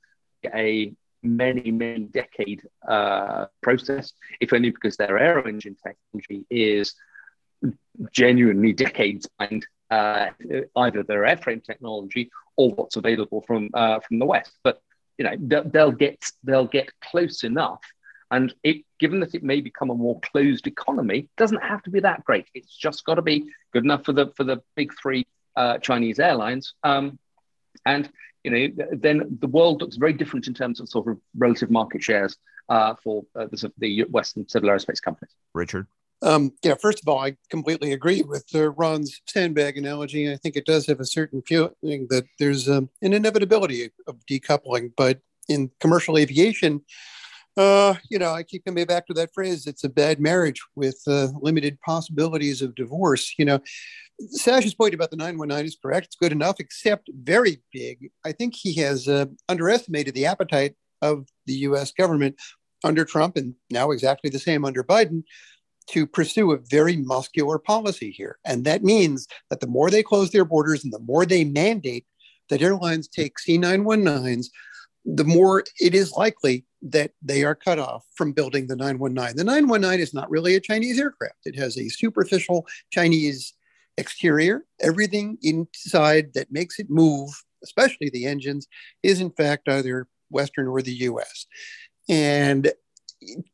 [0.44, 0.94] be a
[1.24, 6.96] many many decade uh, process, if only because their aero engine technology is
[8.12, 10.30] genuinely decades behind uh,
[10.78, 14.54] either their airframe technology or what's available from uh, from the West.
[14.64, 14.82] But
[15.18, 17.82] you know they'll, they'll get they'll get close enough.
[18.32, 22.00] And it, given that it may become a more closed economy, doesn't have to be
[22.00, 22.48] that great.
[22.54, 26.20] It's just got to be good enough for the for the big three uh, Chinese
[26.20, 26.74] airlines.
[26.84, 27.20] Um,
[27.86, 28.10] and
[28.44, 32.02] you know, then the world looks very different in terms of sort of relative market
[32.02, 32.38] shares
[32.70, 35.34] uh, for uh, the, the, Western civil aerospace companies.
[35.54, 35.88] Richard.
[36.24, 40.32] Um, yeah, first of all, I completely agree with uh, Ron's sandbag analogy.
[40.32, 44.92] I think it does have a certain feeling that there's um, an inevitability of decoupling,
[44.96, 45.20] but
[45.50, 46.82] in commercial aviation,
[47.58, 49.68] uh, you know, I keep coming back to that phrase.
[49.68, 53.34] It's a bad marriage with uh, limited possibilities of divorce.
[53.38, 53.60] You know,
[54.30, 56.08] Sash's point about the 919 is correct.
[56.08, 58.12] It's good enough, except very big.
[58.24, 62.40] I think he has uh, underestimated the appetite of the US government
[62.84, 65.24] under Trump and now exactly the same under Biden
[65.88, 68.38] to pursue a very muscular policy here.
[68.46, 72.06] And that means that the more they close their borders and the more they mandate
[72.50, 74.48] that airlines take C919s,
[75.06, 79.36] the more it is likely that they are cut off from building the 919.
[79.36, 81.40] The 919 is not really a Chinese aircraft.
[81.46, 83.54] It has a superficial Chinese
[83.98, 84.66] exterior.
[84.80, 87.30] Everything inside that makes it move,
[87.64, 88.68] especially the engines,
[89.04, 91.46] is in fact either Western or the US.
[92.10, 92.72] And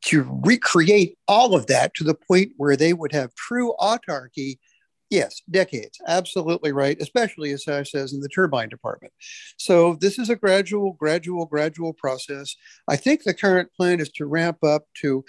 [0.02, 4.58] to recreate all of that to the point where they would have true autarky,
[5.10, 9.12] yes, decades, absolutely right, especially as Sash says in the turbine department.
[9.56, 12.56] So this is a gradual, gradual, gradual process.
[12.88, 15.24] I think the current plan is to ramp up to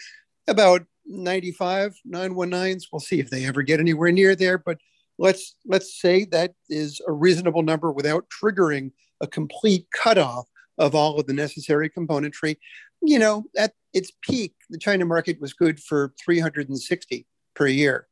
[0.47, 2.83] about 95 919s.
[2.91, 4.77] We'll see if they ever get anywhere near there, but
[5.17, 10.47] let's let's say that is a reasonable number without triggering a complete cutoff
[10.79, 12.57] of all of the necessary componentry.
[13.01, 18.07] You know, at its peak, the China market was good for 360 per year.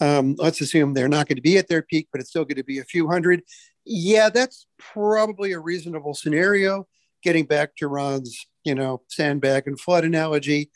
[0.00, 2.56] Um, let's assume they're not going to be at their peak, but it's still going
[2.56, 3.42] to be a few hundred.
[3.84, 6.86] Yeah, that's probably a reasonable scenario.
[7.22, 10.70] Getting back to Ron's, you know, sandbag and flood analogy,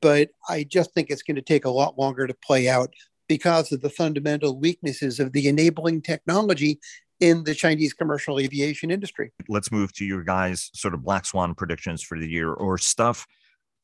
[0.00, 2.94] but I just think it's going to take a lot longer to play out
[3.28, 6.78] because of the fundamental weaknesses of the enabling technology
[7.20, 9.32] in the Chinese commercial aviation industry.
[9.48, 13.26] Let's move to your guys' sort of black swan predictions for the year or stuff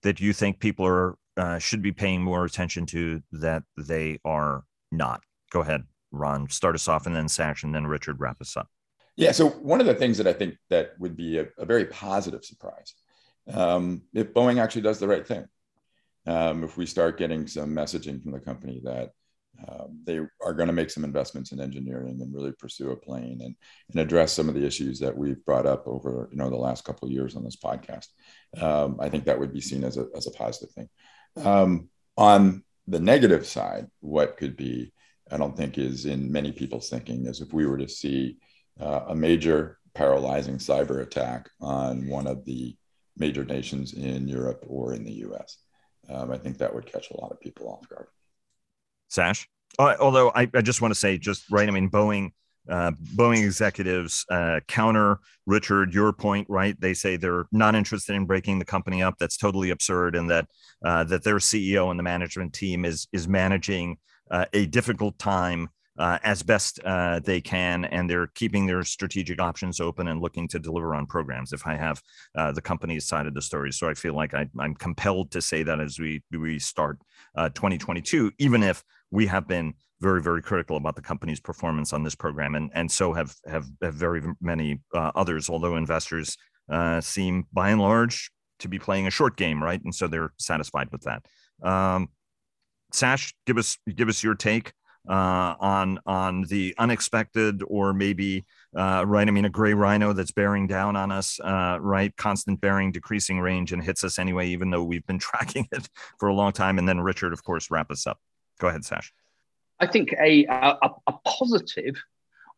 [0.03, 4.64] that you think people are uh, should be paying more attention to that they are
[4.91, 5.22] not.
[5.51, 6.49] Go ahead, Ron.
[6.51, 8.68] Start us off, and then Sash, and then Richard wrap us up.
[9.16, 9.33] Yeah.
[9.33, 12.45] So one of the things that I think that would be a, a very positive
[12.45, 12.95] surprise
[13.53, 15.47] um, if Boeing actually does the right thing.
[16.26, 19.11] Um, if we start getting some messaging from the company that
[19.69, 23.41] um, they are going to make some investments in engineering and really pursue a plane
[23.43, 23.55] and,
[23.91, 26.85] and address some of the issues that we've brought up over you know the last
[26.85, 28.09] couple of years on this podcast.
[28.61, 30.89] Um, I think that would be seen as a, as a positive thing.
[31.37, 34.93] Um, on the negative side, what could be,
[35.31, 38.39] I don't think is in many people's thinking, is if we were to see
[38.81, 42.77] uh, a major paralyzing cyber attack on one of the
[43.17, 45.59] major nations in Europe or in the US.
[46.09, 48.09] Um, I think that would catch a lot of people off guard.
[49.13, 49.49] Sash.
[49.79, 51.69] Uh, although I, I just want to say, just right.
[51.69, 52.33] I mean, Boeing
[52.69, 56.81] uh, Boeing executives uh, counter Richard your point, right?
[56.81, 59.17] They say they're not interested in breaking the company up.
[59.19, 60.49] That's totally absurd, and that
[60.85, 63.99] uh, that their CEO and the management team is is managing
[64.31, 69.41] uh, a difficult time uh, as best uh, they can, and they're keeping their strategic
[69.41, 71.53] options open and looking to deliver on programs.
[71.53, 72.01] If I have
[72.55, 75.65] the company's side of the story, so I feel like I, am compelled to say
[75.65, 76.99] that as we we start
[77.35, 82.03] uh, 2022, even if we have been very very critical about the company's performance on
[82.03, 86.37] this program and and so have have, have very many uh, others although investors
[86.71, 89.83] uh, seem by and large to be playing a short game right?
[89.85, 91.25] And so they're satisfied with that.
[91.63, 92.09] Um,
[92.93, 94.73] sash give us give us your take
[95.09, 98.45] uh, on on the unexpected or maybe
[98.77, 102.17] uh, right i mean a gray rhino that's bearing down on us uh, right?
[102.17, 105.89] Constant bearing decreasing range and hits us anyway even though we've been tracking it
[106.19, 106.79] for a long time.
[106.79, 108.19] And then richard of course wrap us up
[108.63, 109.13] go ahead sash
[109.81, 111.97] I think a, a, a, positive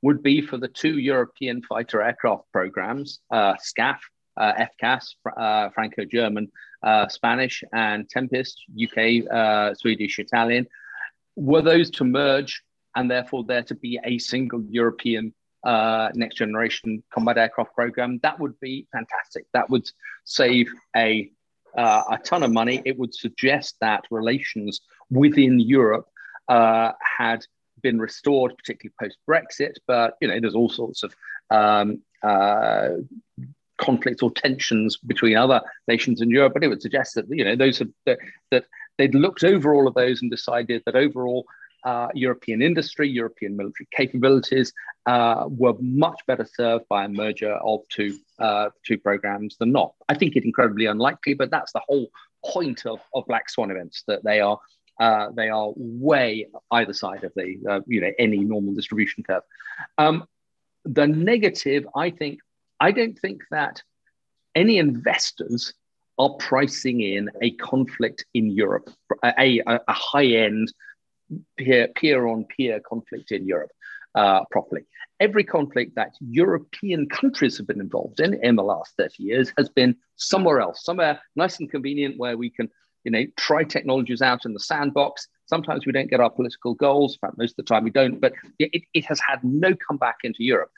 [0.03, 3.97] would be for the two European fighter aircraft programs, uh, SCAF,
[4.37, 6.53] uh, FCAS, uh, Franco-German,
[6.83, 8.99] uh, Spanish, and Tempest, UK,
[9.33, 10.67] uh, Swedish, Italian.
[11.37, 12.63] Were those to merge
[12.95, 15.33] and therefore there to be a single European
[15.65, 19.47] uh, next generation combat aircraft program, that would be fantastic.
[19.55, 19.91] That would
[20.25, 21.31] save a
[21.77, 22.83] a ton of money.
[22.85, 26.09] It would suggest that relations within Europe
[26.49, 27.47] uh, had
[27.83, 29.75] been restored, particularly post Brexit.
[29.87, 31.15] But you know, there's all sorts of
[31.51, 32.91] um, uh,
[33.79, 36.55] conflicts or tensions between other nations in Europe.
[36.55, 38.19] But it would suggest that you know those have, that,
[38.51, 38.65] that
[38.99, 41.45] they'd looked over all of those and decided that overall.
[41.85, 44.73] Uh, European industry, European military capabilities
[45.05, 49.93] uh, were much better served by a merger of two uh, two programs than not.
[50.09, 52.09] I think it incredibly unlikely, but that's the whole
[52.45, 54.59] point of, of black swan events that they are
[54.99, 59.43] uh, they are way either side of the uh, you know any normal distribution curve.
[59.99, 60.25] Um,
[60.85, 62.41] the negative, I think,
[62.81, 63.83] I don't think that
[64.55, 65.75] any investors
[66.19, 68.91] are pricing in a conflict in Europe,
[69.25, 70.73] a, a, a high end
[71.57, 73.71] peer, peer on peer conflict in Europe
[74.15, 74.83] uh, properly.
[75.21, 79.69] Every conflict that European countries have been involved in in the last 30 years has
[79.69, 82.69] been somewhere else, somewhere nice and convenient where we can
[83.05, 85.29] you know, try technologies out in the sandbox.
[85.47, 87.15] Sometimes we don't get our political goals.
[87.15, 88.21] In fact, most of the time we don't.
[88.21, 90.71] But it, it has had no comeback into Europe.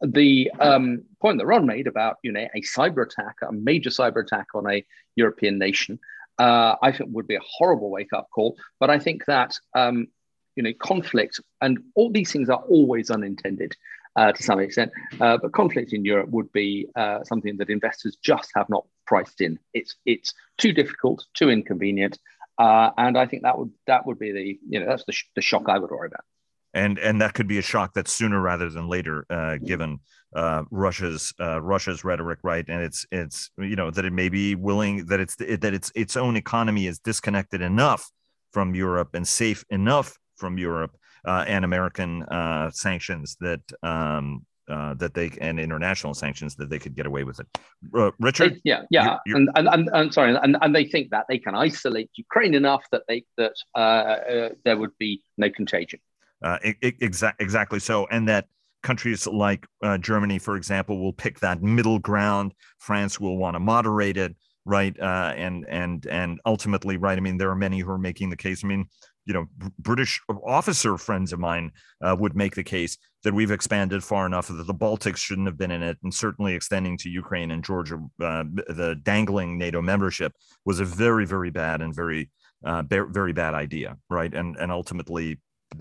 [0.00, 4.24] The um, point that Ron made about you know a cyber attack, a major cyber
[4.24, 4.84] attack on a
[5.16, 5.98] European nation,
[6.38, 8.56] uh, I think would be a horrible wake up call.
[8.80, 10.08] But I think that um,
[10.56, 13.74] you know conflict and all these things are always unintended
[14.16, 14.92] uh, to some extent.
[15.20, 19.40] Uh, but conflict in Europe would be uh, something that investors just have not priced
[19.40, 19.58] in.
[19.72, 22.18] It's it's too difficult, too inconvenient,
[22.58, 25.28] uh, and I think that would that would be the you know that's the, sh-
[25.34, 26.24] the shock I would worry about.
[26.72, 30.00] And and that could be a shock that's sooner rather than later, uh, given
[30.34, 32.64] uh, Russia's Russia's rhetoric, right?
[32.68, 36.16] And it's it's you know that it may be willing that it's that it's its
[36.16, 38.10] own economy is disconnected enough
[38.52, 44.94] from Europe and safe enough from Europe uh, and American uh, sanctions that um, uh,
[44.94, 47.46] that they and international sanctions that they could get away with it.
[47.94, 49.48] Uh, Richard, yeah, yeah, you're, you're...
[49.56, 53.02] And, and, and, sorry, and, and they think that they can isolate Ukraine enough that
[53.08, 56.00] they that uh, uh, there would be no contagion.
[56.42, 58.46] Exa- exactly so, and that
[58.84, 59.66] countries like
[60.00, 62.52] Germany, for example, will pick that middle ground.
[62.78, 67.36] France will want to moderate it right uh, and and and ultimately right i mean
[67.36, 68.86] there are many who are making the case i mean
[69.26, 69.46] you know,
[69.78, 71.72] British officer friends of mine
[72.02, 75.56] uh, would make the case that we've expanded far enough that the Baltics shouldn't have
[75.56, 80.32] been in it, and certainly extending to Ukraine and Georgia, uh, the dangling NATO membership
[80.64, 82.30] was a very, very bad and very,
[82.64, 84.32] uh, very bad idea, right?
[84.32, 85.40] And and ultimately,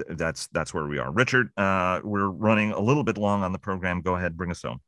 [0.10, 1.12] that's that's where we are.
[1.12, 4.02] Richard, uh, we're running a little bit long on the program.
[4.02, 4.80] Go ahead, bring us home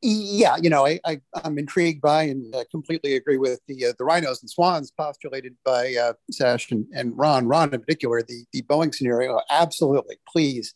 [0.00, 3.92] yeah, you know, I, I am intrigued by and uh, completely agree with the uh,
[3.98, 7.48] the rhinos and swans postulated by uh, Sash and, and Ron.
[7.48, 9.40] Ron in particular, the the Boeing scenario.
[9.50, 10.72] Absolutely, please,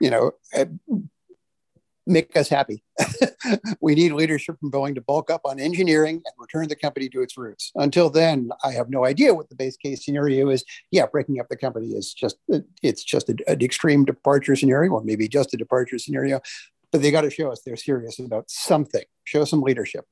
[0.00, 0.66] you know, uh,
[2.06, 2.82] make us happy.
[3.80, 7.22] we need leadership from Boeing to bulk up on engineering and return the company to
[7.22, 7.70] its roots.
[7.76, 10.64] Until then, I have no idea what the base case scenario is.
[10.90, 12.36] Yeah, breaking up the company is just
[12.82, 16.40] it's just an extreme departure scenario, or maybe just a departure scenario
[16.92, 20.04] but they got to show us they're serious about something, show some leadership.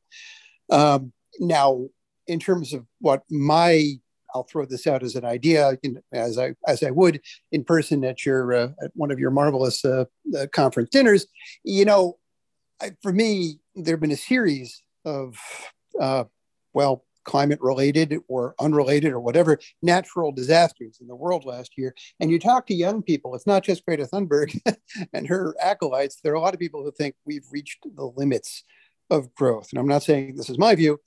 [0.70, 1.86] Um, now,
[2.26, 3.93] in terms of what my
[4.35, 5.76] I'll throw this out as an idea,
[6.12, 7.20] as I as I would
[7.53, 10.05] in person at your uh, at one of your marvelous uh,
[10.37, 11.26] uh, conference dinners.
[11.64, 12.18] You know,
[12.81, 15.37] I, for me, there have been a series of
[16.01, 16.24] uh,
[16.72, 21.95] well climate related or unrelated or whatever natural disasters in the world last year.
[22.18, 24.59] And you talk to young people, it's not just Greta Thunberg
[25.12, 26.20] and her acolytes.
[26.22, 28.64] There are a lot of people who think we've reached the limits
[29.11, 29.68] of growth.
[29.70, 30.99] And I'm not saying this is my view,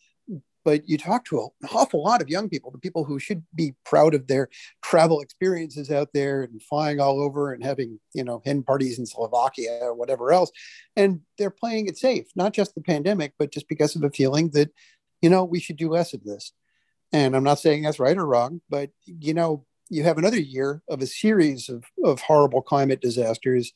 [0.63, 3.75] but you talk to an awful lot of young people, the people who should be
[3.85, 4.49] proud of their
[4.81, 9.05] travel experiences out there and flying all over and having, you know, hen parties in
[9.05, 10.51] Slovakia or whatever else.
[10.95, 14.49] And they're playing it safe, not just the pandemic, but just because of a feeling
[14.51, 14.71] that,
[15.21, 16.53] you know, we should do less of this.
[17.11, 20.81] And I'm not saying that's right or wrong, but, you know, you have another year
[20.89, 23.73] of a series of, of horrible climate disasters.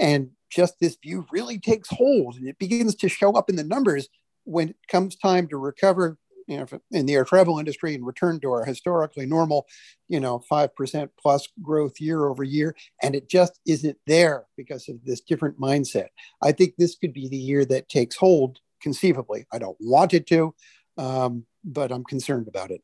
[0.00, 3.64] And just this view really takes hold and it begins to show up in the
[3.64, 4.08] numbers
[4.44, 6.16] when it comes time to recover
[6.48, 9.66] you know, in the air travel industry and return to our historically normal,
[10.08, 12.74] you know, 5% plus growth year over year.
[13.02, 16.08] And it just isn't there because of this different mindset.
[16.42, 19.46] I think this could be the year that takes hold conceivably.
[19.52, 20.54] I don't want it to,
[20.96, 22.82] um, but I'm concerned about it.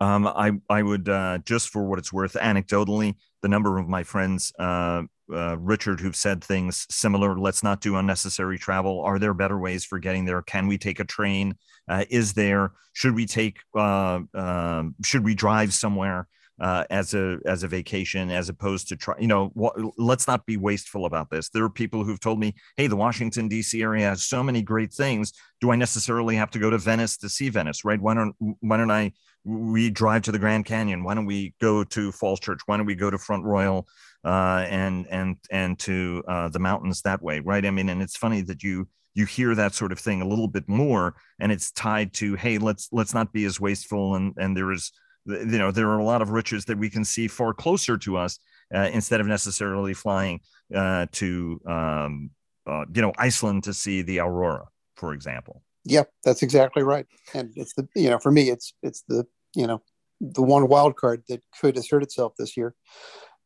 [0.00, 4.02] Um, I, I would, uh, just for what it's worth, anecdotally, the number of my
[4.02, 5.02] friends, uh,
[5.32, 7.38] uh, Richard, who've said things similar.
[7.38, 9.00] Let's not do unnecessary travel.
[9.00, 10.42] Are there better ways for getting there?
[10.42, 11.56] Can we take a train?
[11.88, 12.72] Uh, is there?
[12.92, 13.58] Should we take?
[13.76, 16.28] Uh, um, should we drive somewhere?
[16.60, 19.50] Uh, as a as a vacation as opposed to try you know
[19.96, 23.48] let's not be wasteful about this there are people who've told me hey the washington
[23.48, 27.16] dc area has so many great things do i necessarily have to go to venice
[27.16, 29.10] to see venice right why don't why don't i
[29.44, 32.86] we drive to the grand canyon why don't we go to falls church why don't
[32.86, 33.88] we go to front royal
[34.24, 38.16] uh, and and and to uh, the mountains that way right i mean and it's
[38.16, 41.70] funny that you you hear that sort of thing a little bit more and it's
[41.72, 44.92] tied to hey let's let's not be as wasteful and and there is
[45.26, 48.16] you know there are a lot of riches that we can see far closer to
[48.16, 48.38] us
[48.74, 50.40] uh, instead of necessarily flying
[50.74, 52.30] uh, to um,
[52.66, 54.66] uh, you know Iceland to see the aurora,
[54.96, 55.62] for example.
[55.84, 57.06] Yep, that's exactly right.
[57.34, 59.82] And it's the you know for me it's it's the you know
[60.20, 62.74] the one wild card that could assert itself this year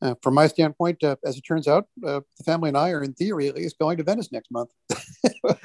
[0.03, 3.03] uh, from my standpoint, uh, as it turns out, uh, the family and I are,
[3.03, 4.71] in theory, at least going to Venice next month.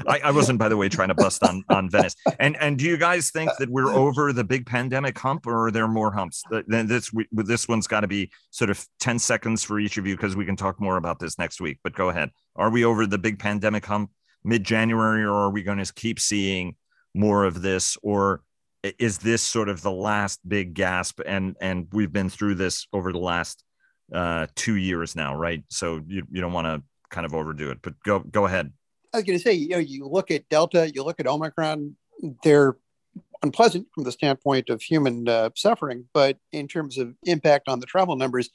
[0.07, 2.15] I, I, wasn't, by the way, trying to bust on on Venice.
[2.39, 5.71] And and do you guys think that we're over the big pandemic hump, or are
[5.71, 6.43] there more humps?
[6.67, 10.07] Then this we, this one's got to be sort of ten seconds for each of
[10.07, 11.79] you because we can talk more about this next week.
[11.83, 12.31] But go ahead.
[12.55, 14.11] Are we over the big pandemic hump
[14.43, 16.75] mid January, or are we going to keep seeing
[17.13, 18.43] more of this, or
[18.97, 21.19] is this sort of the last big gasp?
[21.25, 23.65] And and we've been through this over the last
[24.13, 25.63] uh, two years now, right?
[25.69, 28.71] So you, you don't want to kind of overdo it, but go go ahead.
[29.13, 31.95] I was going to say, you know, you look at Delta, you look at Omicron,
[32.43, 32.77] they're
[33.43, 37.85] unpleasant from the standpoint of human uh, suffering, but in terms of impact on the
[37.85, 38.49] travel numbers,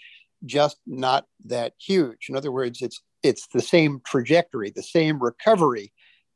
[0.44, 2.28] just not that huge.
[2.28, 5.92] In other words, it's it's the same trajectory, the same recovery.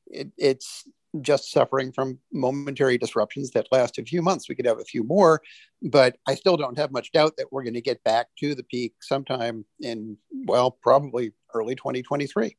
[0.06, 0.84] It, it's
[1.20, 4.48] just suffering from momentary disruptions that last a few months.
[4.48, 5.42] We could have a few more,
[5.82, 8.62] but I still don't have much doubt that we're going to get back to the
[8.64, 12.56] peak sometime in, well, probably early 2023.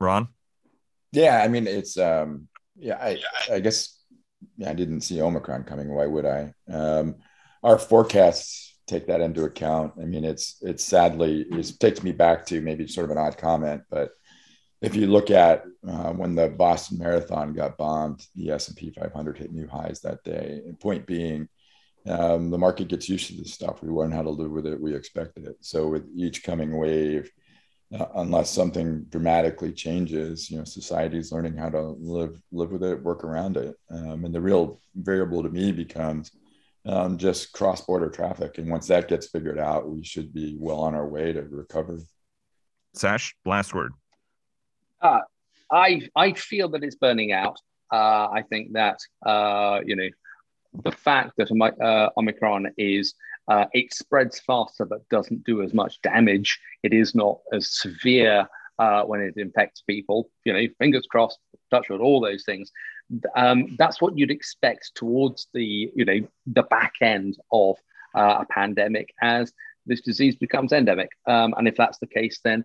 [0.00, 0.28] Ron?
[1.12, 3.18] Yeah, I mean, it's, um, yeah, I,
[3.50, 3.98] I guess
[4.56, 5.88] yeah, I didn't see Omicron coming.
[5.88, 6.52] Why would I?
[6.70, 7.16] Um,
[7.62, 9.94] our forecasts take that into account.
[10.00, 13.38] I mean, it's, it's sadly, it takes me back to maybe sort of an odd
[13.38, 14.10] comment, but
[14.82, 18.90] if you look at uh, when the Boston Marathon got bombed, the S and P
[18.90, 20.60] 500 hit new highs that day.
[20.66, 21.48] And point being,
[22.06, 23.82] um, the market gets used to this stuff.
[23.82, 24.80] We learn how to live with it.
[24.80, 25.56] We expected it.
[25.60, 27.30] So with each coming wave,
[27.96, 32.82] uh, unless something dramatically changes, you know, society is learning how to live live with
[32.82, 33.76] it, work around it.
[33.90, 36.32] Um, and the real variable to me becomes
[36.84, 38.58] um, just cross border traffic.
[38.58, 42.02] And once that gets figured out, we should be well on our way to recovery.
[42.94, 43.92] Sash, last word.
[45.00, 45.20] Uh,
[45.70, 47.58] I I feel that it's burning out.
[47.92, 50.08] Uh, I think that uh, you know
[50.84, 53.14] the fact that uh, Omicron is
[53.48, 56.58] uh, it spreads faster but doesn't do as much damage.
[56.82, 58.46] It is not as severe
[58.78, 60.30] uh, when it infects people.
[60.44, 61.38] You know, fingers crossed,
[61.70, 62.70] touch wood, all those things.
[63.36, 67.76] Um, that's what you'd expect towards the you know the back end of
[68.14, 69.52] a pandemic as
[69.86, 71.10] this disease becomes endemic.
[71.26, 72.64] Um, and if that's the case, then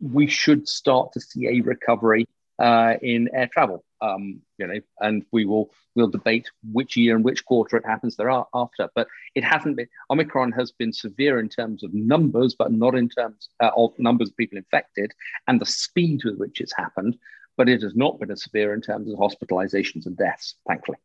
[0.00, 2.26] we should start to see a recovery
[2.58, 3.84] uh, in air travel.
[4.02, 8.16] Um, you know, and we will we'll debate which year and which quarter it happens
[8.16, 8.88] thereafter.
[8.94, 13.08] But it hasn't been Omicron has been severe in terms of numbers, but not in
[13.08, 15.12] terms uh, of numbers of people infected
[15.48, 17.16] and the speed with which it's happened.
[17.56, 20.98] But it has not been as severe in terms of hospitalizations and deaths, thankfully.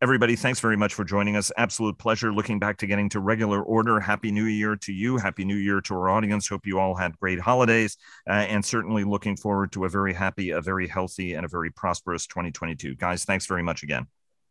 [0.00, 1.50] Everybody, thanks very much for joining us.
[1.56, 3.98] Absolute pleasure looking back to getting to regular order.
[3.98, 5.16] Happy New Year to you.
[5.16, 6.46] Happy New Year to our audience.
[6.46, 7.96] Hope you all had great holidays
[8.28, 11.72] uh, and certainly looking forward to a very happy, a very healthy, and a very
[11.72, 12.94] prosperous 2022.
[12.94, 14.06] Guys, thanks very much again.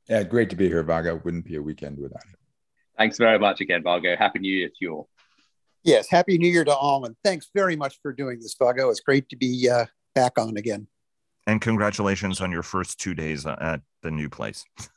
[0.10, 1.22] Yeah, great to be here, Vago.
[1.24, 2.40] Wouldn't be a weekend without it.
[2.98, 4.18] Thanks very much again, Vago.
[4.18, 5.10] Happy New Year to you all.
[5.84, 7.06] Yes, Happy New Year to all.
[7.06, 8.90] And thanks very much for doing this, Vago.
[8.90, 10.88] It's great to be uh, back on again.
[11.46, 14.66] And congratulations on your first two days uh, at the new place.